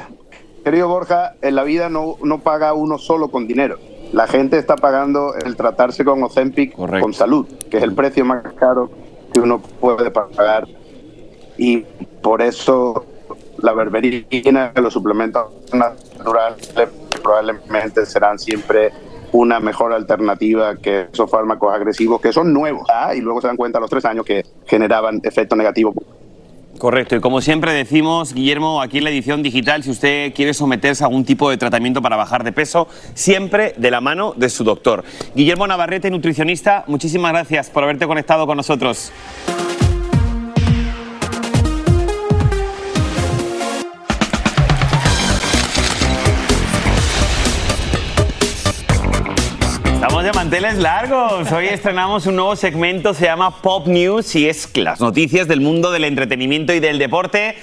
querido 0.62 0.86
Borja, 0.86 1.34
en 1.42 1.56
la 1.56 1.64
vida 1.64 1.88
no, 1.88 2.18
no 2.22 2.38
paga 2.38 2.72
uno 2.72 2.98
solo 2.98 3.32
con 3.32 3.48
dinero. 3.48 3.80
La 4.12 4.26
gente 4.26 4.58
está 4.58 4.76
pagando 4.76 5.34
el 5.34 5.56
tratarse 5.56 6.04
con 6.04 6.22
Ozempic 6.22 6.74
con 6.74 7.14
salud, 7.14 7.46
que 7.70 7.78
es 7.78 7.82
el 7.82 7.94
precio 7.94 8.24
más 8.24 8.42
caro 8.54 8.90
que 9.32 9.40
uno 9.40 9.60
puede 9.60 10.10
pagar 10.10 10.68
y 11.56 11.78
por 12.22 12.42
eso 12.42 13.06
la 13.58 13.72
berberina, 13.72 14.72
los 14.76 14.92
suplementos 14.92 15.46
naturales 15.72 16.72
probablemente 17.22 18.04
serán 18.04 18.38
siempre 18.38 18.90
una 19.32 19.60
mejor 19.60 19.92
alternativa 19.92 20.76
que 20.76 21.08
esos 21.12 21.30
fármacos 21.30 21.74
agresivos 21.74 22.20
que 22.20 22.32
son 22.32 22.52
nuevos 22.52 22.86
¿ah? 22.92 23.14
y 23.14 23.20
luego 23.20 23.40
se 23.40 23.46
dan 23.46 23.56
cuenta 23.56 23.78
a 23.78 23.80
los 23.80 23.88
tres 23.88 24.04
años 24.04 24.26
que 24.26 24.44
generaban 24.66 25.20
efectos 25.22 25.56
negativos. 25.56 25.94
Correcto, 26.78 27.14
y 27.14 27.20
como 27.20 27.40
siempre 27.40 27.72
decimos, 27.72 28.32
Guillermo, 28.32 28.80
aquí 28.80 28.98
en 28.98 29.04
la 29.04 29.10
edición 29.10 29.42
digital, 29.42 29.82
si 29.82 29.90
usted 29.90 30.32
quiere 30.34 30.54
someterse 30.54 31.04
a 31.04 31.06
algún 31.06 31.24
tipo 31.24 31.48
de 31.50 31.56
tratamiento 31.56 32.02
para 32.02 32.16
bajar 32.16 32.44
de 32.44 32.52
peso, 32.52 32.88
siempre 33.14 33.74
de 33.76 33.90
la 33.90 34.00
mano 34.00 34.32
de 34.36 34.48
su 34.48 34.64
doctor. 34.64 35.04
Guillermo 35.34 35.66
Navarrete, 35.66 36.10
nutricionista, 36.10 36.84
muchísimas 36.86 37.32
gracias 37.32 37.70
por 37.70 37.84
haberte 37.84 38.06
conectado 38.06 38.46
con 38.46 38.56
nosotros. 38.56 39.12
Manteles 50.42 50.76
largos. 50.78 51.52
Hoy 51.52 51.66
estrenamos 51.66 52.26
un 52.26 52.34
nuevo 52.34 52.56
segmento, 52.56 53.14
se 53.14 53.26
llama 53.26 53.62
Pop 53.62 53.86
News 53.86 54.34
y 54.34 54.48
es 54.48 54.76
las 54.76 54.98
noticias 55.00 55.46
del 55.46 55.60
mundo 55.60 55.92
del 55.92 56.02
entretenimiento 56.02 56.72
y 56.72 56.80
del 56.80 56.98
deporte. 56.98 57.54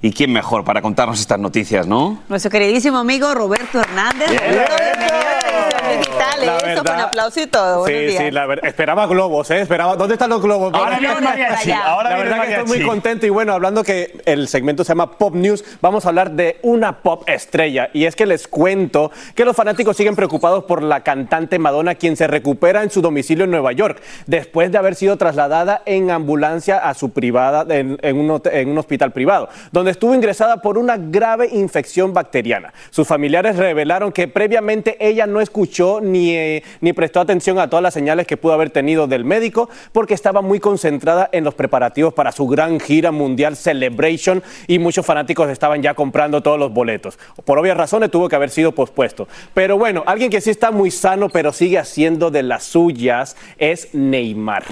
¿Y 0.00 0.12
quién 0.12 0.32
mejor 0.32 0.64
para 0.64 0.80
contarnos 0.80 1.20
estas 1.20 1.38
noticias, 1.38 1.86
no? 1.86 2.22
Nuestro 2.30 2.50
queridísimo 2.50 2.96
amigo 2.96 3.34
Roberto 3.34 3.80
Hernández. 3.80 4.28
Roberto, 4.30 4.76
bienvenido 4.80 5.14
a 5.14 5.68
la 5.68 5.90
digital, 6.30 6.70
eso, 6.70 6.84
con 6.84 7.00
aplauso 7.00 7.40
y 7.40 7.46
todo. 7.46 7.86
Sí, 7.86 7.92
días. 7.92 8.22
sí, 8.24 8.30
la 8.30 8.46
verdad. 8.46 8.66
Esperaba 8.66 9.06
globos, 9.06 9.50
¿eh? 9.50 9.60
Esperaba. 9.60 9.96
¿Dónde 9.96 10.14
están 10.14 10.30
los 10.30 10.42
globos? 10.42 10.72
Ahora 10.74 10.98
viene 10.98 11.20
mariachi, 11.20 11.72
ahora 11.72 12.10
la 12.10 12.16
verdad 12.16 12.42
que 12.42 12.54
estoy 12.54 12.78
muy 12.78 12.86
contento 12.86 13.26
y 13.26 13.30
bueno, 13.30 13.52
hablando 13.52 13.82
que 13.82 14.20
el 14.24 14.48
segmento 14.48 14.84
se 14.84 14.88
llama 14.90 15.12
Pop 15.12 15.34
News, 15.34 15.64
vamos 15.80 16.04
a 16.04 16.08
hablar 16.08 16.32
de 16.32 16.58
una 16.62 17.00
pop 17.00 17.24
estrella. 17.26 17.90
Y 17.92 18.04
es 18.04 18.16
que 18.16 18.26
les 18.26 18.48
cuento 18.48 19.10
que 19.34 19.44
los 19.44 19.56
fanáticos 19.56 19.96
siguen 19.96 20.16
preocupados 20.16 20.64
por 20.64 20.82
la 20.82 21.02
cantante 21.02 21.58
Madonna, 21.58 21.94
quien 21.94 22.16
se 22.16 22.26
recupera 22.26 22.82
en 22.82 22.90
su 22.90 23.00
domicilio 23.00 23.44
en 23.44 23.50
Nueva 23.50 23.72
York, 23.72 24.00
después 24.26 24.70
de 24.72 24.78
haber 24.78 24.94
sido 24.94 25.16
trasladada 25.16 25.82
en 25.86 26.10
ambulancia 26.10 26.78
a 26.78 26.94
su 26.94 27.10
privada, 27.10 27.64
en, 27.74 27.98
en 28.02 28.18
un, 28.18 28.42
en 28.44 28.68
un 28.68 28.78
hospital 28.78 29.12
privado, 29.12 29.48
donde 29.70 29.90
estuvo 29.90 30.14
ingresada 30.14 30.58
por 30.58 30.78
una 30.78 30.96
grave 30.96 31.48
infección 31.52 32.12
bacteriana. 32.12 32.72
Sus 32.90 33.06
familiares 33.06 33.56
revelaron 33.56 34.12
que 34.12 34.28
previamente 34.28 34.96
ella 35.00 35.26
no 35.26 35.40
escuchó 35.40 36.00
ni, 36.00 36.11
eh, 36.14 36.62
ni 36.80 36.92
prestó 36.92 37.20
atención 37.20 37.58
a 37.58 37.68
todas 37.68 37.82
las 37.82 37.94
señales 37.94 38.26
que 38.26 38.36
pudo 38.36 38.52
haber 38.52 38.70
tenido 38.70 39.06
del 39.06 39.24
médico 39.24 39.68
porque 39.92 40.14
estaba 40.14 40.42
muy 40.42 40.60
concentrada 40.60 41.28
en 41.32 41.44
los 41.44 41.54
preparativos 41.54 42.14
para 42.14 42.32
su 42.32 42.46
gran 42.46 42.80
gira 42.80 43.12
mundial 43.12 43.56
Celebration 43.56 44.42
y 44.66 44.78
muchos 44.78 45.04
fanáticos 45.04 45.48
estaban 45.50 45.82
ya 45.82 45.94
comprando 45.94 46.42
todos 46.42 46.58
los 46.58 46.72
boletos. 46.72 47.18
Por 47.44 47.58
obvias 47.58 47.76
razones 47.76 48.10
tuvo 48.10 48.28
que 48.28 48.36
haber 48.36 48.50
sido 48.50 48.72
pospuesto. 48.72 49.28
Pero 49.54 49.78
bueno, 49.78 50.02
alguien 50.06 50.30
que 50.30 50.40
sí 50.40 50.50
está 50.50 50.70
muy 50.70 50.90
sano 50.90 51.28
pero 51.28 51.52
sigue 51.52 51.78
haciendo 51.78 52.30
de 52.30 52.42
las 52.42 52.64
suyas 52.64 53.36
es 53.58 53.88
Neymar. 53.92 54.64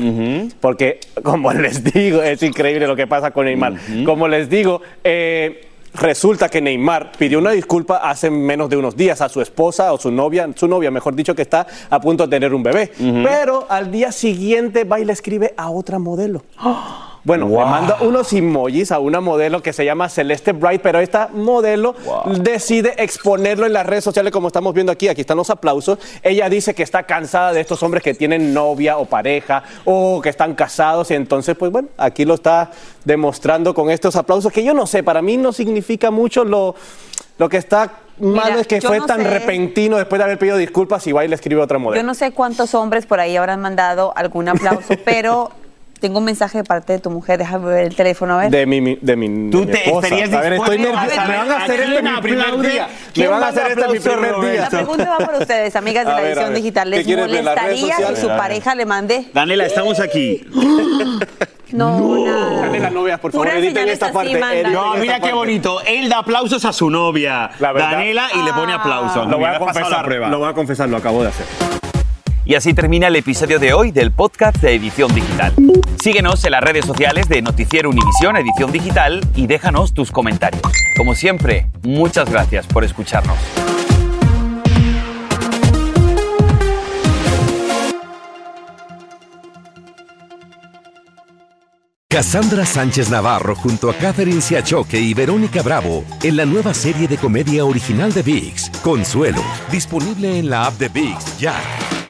Porque 0.61 1.01
como 1.23 1.53
les 1.53 1.85
digo, 1.85 2.23
es 2.23 2.43
increíble 2.43 2.87
lo 2.87 2.97
que 2.97 3.07
pasa 3.07 3.31
con 3.31 3.47
Neymar. 3.47 3.75
Como 4.05 4.29
les 4.29 4.49
digo, 4.49 4.83
eh, 5.05 5.70
Resulta 5.95 6.49
que 6.49 6.61
Neymar 6.61 7.13
pidió 7.19 7.39
una 7.39 7.51
disculpa 7.51 7.97
hace 7.97 8.31
menos 8.31 8.71
de 8.71 8.77
unos 8.77 8.97
días 8.97 9.21
a 9.21 9.29
su 9.29 9.41
esposa 9.41 9.93
o 9.93 9.99
su 9.99 10.11
novia, 10.11 10.49
su 10.55 10.69
novia, 10.69 10.91
mejor 10.91 11.15
dicho, 11.15 11.35
que 11.35 11.43
está 11.43 11.67
a 11.89 12.01
punto 12.01 12.27
de 12.27 12.31
tener 12.31 12.55
un 12.55 12.63
bebé. 12.63 12.93
Pero 13.25 13.67
al 13.69 13.91
día 13.91 14.13
siguiente 14.13 14.85
va 14.85 15.01
y 15.01 15.05
le 15.05 15.13
escribe 15.13 15.53
a 15.57 15.71
otra 15.71 15.99
modelo. 15.99 16.43
Bueno, 17.23 17.49
le 17.49 17.57
manda 17.57 17.99
unos 18.01 18.33
emojis 18.33 18.93
a 18.93 18.99
una 18.99 19.21
modelo 19.21 19.63
que 19.63 19.73
se 19.73 19.85
llama 19.85 20.09
Celeste 20.09 20.53
Bright, 20.53 20.81
pero 20.81 21.01
esta 21.01 21.29
modelo 21.33 21.95
decide 22.41 22.95
exponerlo 22.97 23.67
en 23.67 23.73
las 23.73 23.85
redes 23.85 24.05
sociales 24.05 24.33
como 24.33 24.47
estamos 24.47 24.73
viendo 24.73 24.91
aquí. 24.91 25.09
Aquí 25.09 25.21
están 25.21 25.37
los 25.37 25.51
aplausos. 25.51 25.99
Ella 26.23 26.49
dice 26.49 26.75
que 26.75 26.83
está 26.83 27.03
cansada 27.03 27.53
de 27.53 27.61
estos 27.61 27.83
hombres 27.83 28.03
que 28.03 28.15
tienen 28.15 28.55
novia 28.55 28.97
o 28.97 29.05
pareja 29.05 29.63
o 29.85 30.21
que 30.23 30.31
están 30.31 30.55
casados 30.55 31.11
y 31.11 31.15
entonces, 31.15 31.57
pues 31.57 31.71
bueno, 31.71 31.89
aquí 31.99 32.25
lo 32.25 32.35
está 32.35 32.71
demostrando 33.05 33.75
con 33.75 33.91
estos 33.91 34.17
aplausos 34.17 34.53
que 34.53 34.65
yo 34.65 34.75
no 34.75 34.87
sé, 34.87 35.03
para 35.03 35.23
mí 35.23 35.37
no 35.37 35.53
significa 35.53 36.11
mucho 36.11 36.45
lo, 36.45 36.75
lo 37.39 37.49
que 37.49 37.57
está 37.57 37.93
malo 38.19 38.45
Mira, 38.49 38.61
es 38.61 38.67
que 38.67 38.81
fue 38.81 38.99
no 38.99 39.07
tan 39.07 39.23
sé. 39.23 39.31
repentino 39.31 39.97
después 39.97 40.19
de 40.19 40.25
haber 40.25 40.39
pedido 40.39 40.57
disculpas 40.57 41.07
y 41.07 41.13
va 41.13 41.25
y 41.25 41.29
le 41.29 41.35
escribe 41.35 41.61
a 41.61 41.65
otra 41.65 41.79
modelo. 41.79 42.01
Yo 42.01 42.07
no 42.07 42.15
sé 42.15 42.33
cuántos 42.33 42.75
hombres 42.75 43.07
por 43.07 43.21
ahí 43.21 43.37
habrán 43.37 43.61
mandado 43.61 44.13
algún 44.17 44.49
aplauso, 44.49 44.95
pero 45.05 45.51
tengo 46.01 46.19
un 46.19 46.25
mensaje 46.25 46.59
de 46.59 46.65
parte 46.65 46.95
de 46.95 46.99
tu 46.99 47.11
mujer. 47.11 47.39
Déjame 47.39 47.67
ver 47.67 47.85
el 47.87 47.95
teléfono, 47.95 48.35
a 48.35 48.43
ver. 48.43 48.51
De 48.51 48.67
mi, 48.67 48.81
mi- 48.81 48.99
de 49.01 49.17
mi, 49.17 49.51
Tú 49.51 49.61
de 49.61 49.67
mi 49.67 49.73
te 49.73 49.85
esposa. 49.85 50.07
estarías 50.09 50.33
A 50.33 50.41
ver, 50.41 50.53
estoy. 50.55 50.79
Me 50.79 50.87
van 50.91 50.99
a 50.99 51.03
hacer 51.03 51.21
¿A 51.21 51.85
esto 51.85 51.99
en 51.99 52.03
quién 52.03 52.15
mi 52.15 52.21
primer 52.21 52.59
día. 52.61 52.87
Me 52.89 53.13
¿Quién 53.13 53.31
van 53.31 53.43
a 53.43 53.49
hacer 53.49 53.67
esto 53.69 53.85
en 53.85 53.93
mi 53.93 53.99
primer 54.01 54.33
La 54.39 54.51
día. 54.51 54.69
pregunta 54.71 55.11
va 55.11 55.19
para 55.27 55.39
ustedes, 55.39 55.77
amigas 55.77 56.07
de 56.07 56.13
la 56.13 56.23
edición 56.23 56.55
digital. 56.55 56.91
¿Qué 56.91 57.05
¿Les 57.05 57.17
molestaría 57.19 57.97
que 57.97 58.17
su 58.17 58.29
pareja 58.29 58.75
le 58.75 58.87
mande? 58.87 59.27
Daniela, 59.33 59.67
estamos 59.67 60.01
aquí. 60.01 60.45
No. 61.73 62.25
Dale 62.61 62.81
las 62.81 62.91
novias, 62.93 63.21
por 63.21 63.31
favor, 63.31 63.47
Puras 63.47 63.63
editen 63.63 63.89
esta 63.89 64.07
así 64.07 64.15
parte. 64.15 64.33
editen 64.33 64.73
No, 64.73 64.95
mira 64.97 65.15
qué 65.15 65.21
parte. 65.21 65.35
bonito. 65.37 65.81
Él 65.87 66.09
da 66.09 66.19
aplausos 66.19 66.65
a 66.65 66.73
su 66.73 66.91
novia, 66.91 67.49
La 67.61 67.71
verdad- 67.73 67.93
Daniela, 67.93 68.27
y 68.35 68.43
le 68.43 68.53
pone 68.53 68.73
aplausos. 68.73 69.29
Lo 69.29 69.37
voy 69.39 69.47
a 69.47 69.53
pasado 69.53 69.67
la 69.67 69.73
confesar, 69.75 70.05
prueba. 70.05 70.29
lo 70.29 70.39
voy 70.41 70.49
a 70.49 70.53
confesar, 70.53 70.89
lo 70.89 70.97
acabo 70.97 71.23
de 71.23 71.29
hacer. 71.29 71.47
Y 72.51 72.57
así 72.57 72.75
termina 72.75 73.07
el 73.07 73.15
episodio 73.15 73.61
de 73.61 73.73
hoy 73.75 73.93
del 73.93 74.11
podcast 74.11 74.57
de 74.57 74.75
Edición 74.75 75.15
Digital. 75.15 75.53
Síguenos 76.03 76.45
en 76.45 76.51
las 76.51 76.61
redes 76.61 76.85
sociales 76.85 77.29
de 77.29 77.43
Noticiero 77.43 77.89
Univisión 77.89 78.37
Edición 78.37 78.73
Digital 78.73 79.21
y 79.37 79.47
déjanos 79.47 79.95
tus 79.95 80.11
comentarios. 80.11 80.61
Como 80.97 81.15
siempre, 81.15 81.71
muchas 81.85 82.29
gracias 82.29 82.67
por 82.67 82.83
escucharnos. 82.83 83.39
Cassandra 92.09 92.67
Sánchez 92.67 93.11
Navarro 93.11 93.55
junto 93.55 93.89
a 93.89 93.95
Catherine 93.95 94.41
Siachoque 94.41 94.99
y 94.99 95.15
Verónica 95.15 95.63
Bravo 95.63 96.03
en 96.25 96.37
la 96.37 96.47
nueva 96.47 96.75
serie 96.75 97.07
de 97.07 97.17
comedia 97.17 97.65
original 97.65 98.13
de 98.13 98.23
VIX, 98.23 98.71
Consuelo, 98.83 99.45
disponible 99.71 100.41
en 100.41 100.51
la 100.51 100.67
app 100.67 100.75
de 100.79 100.89
VIX 100.89 101.39
ya. 101.39 101.55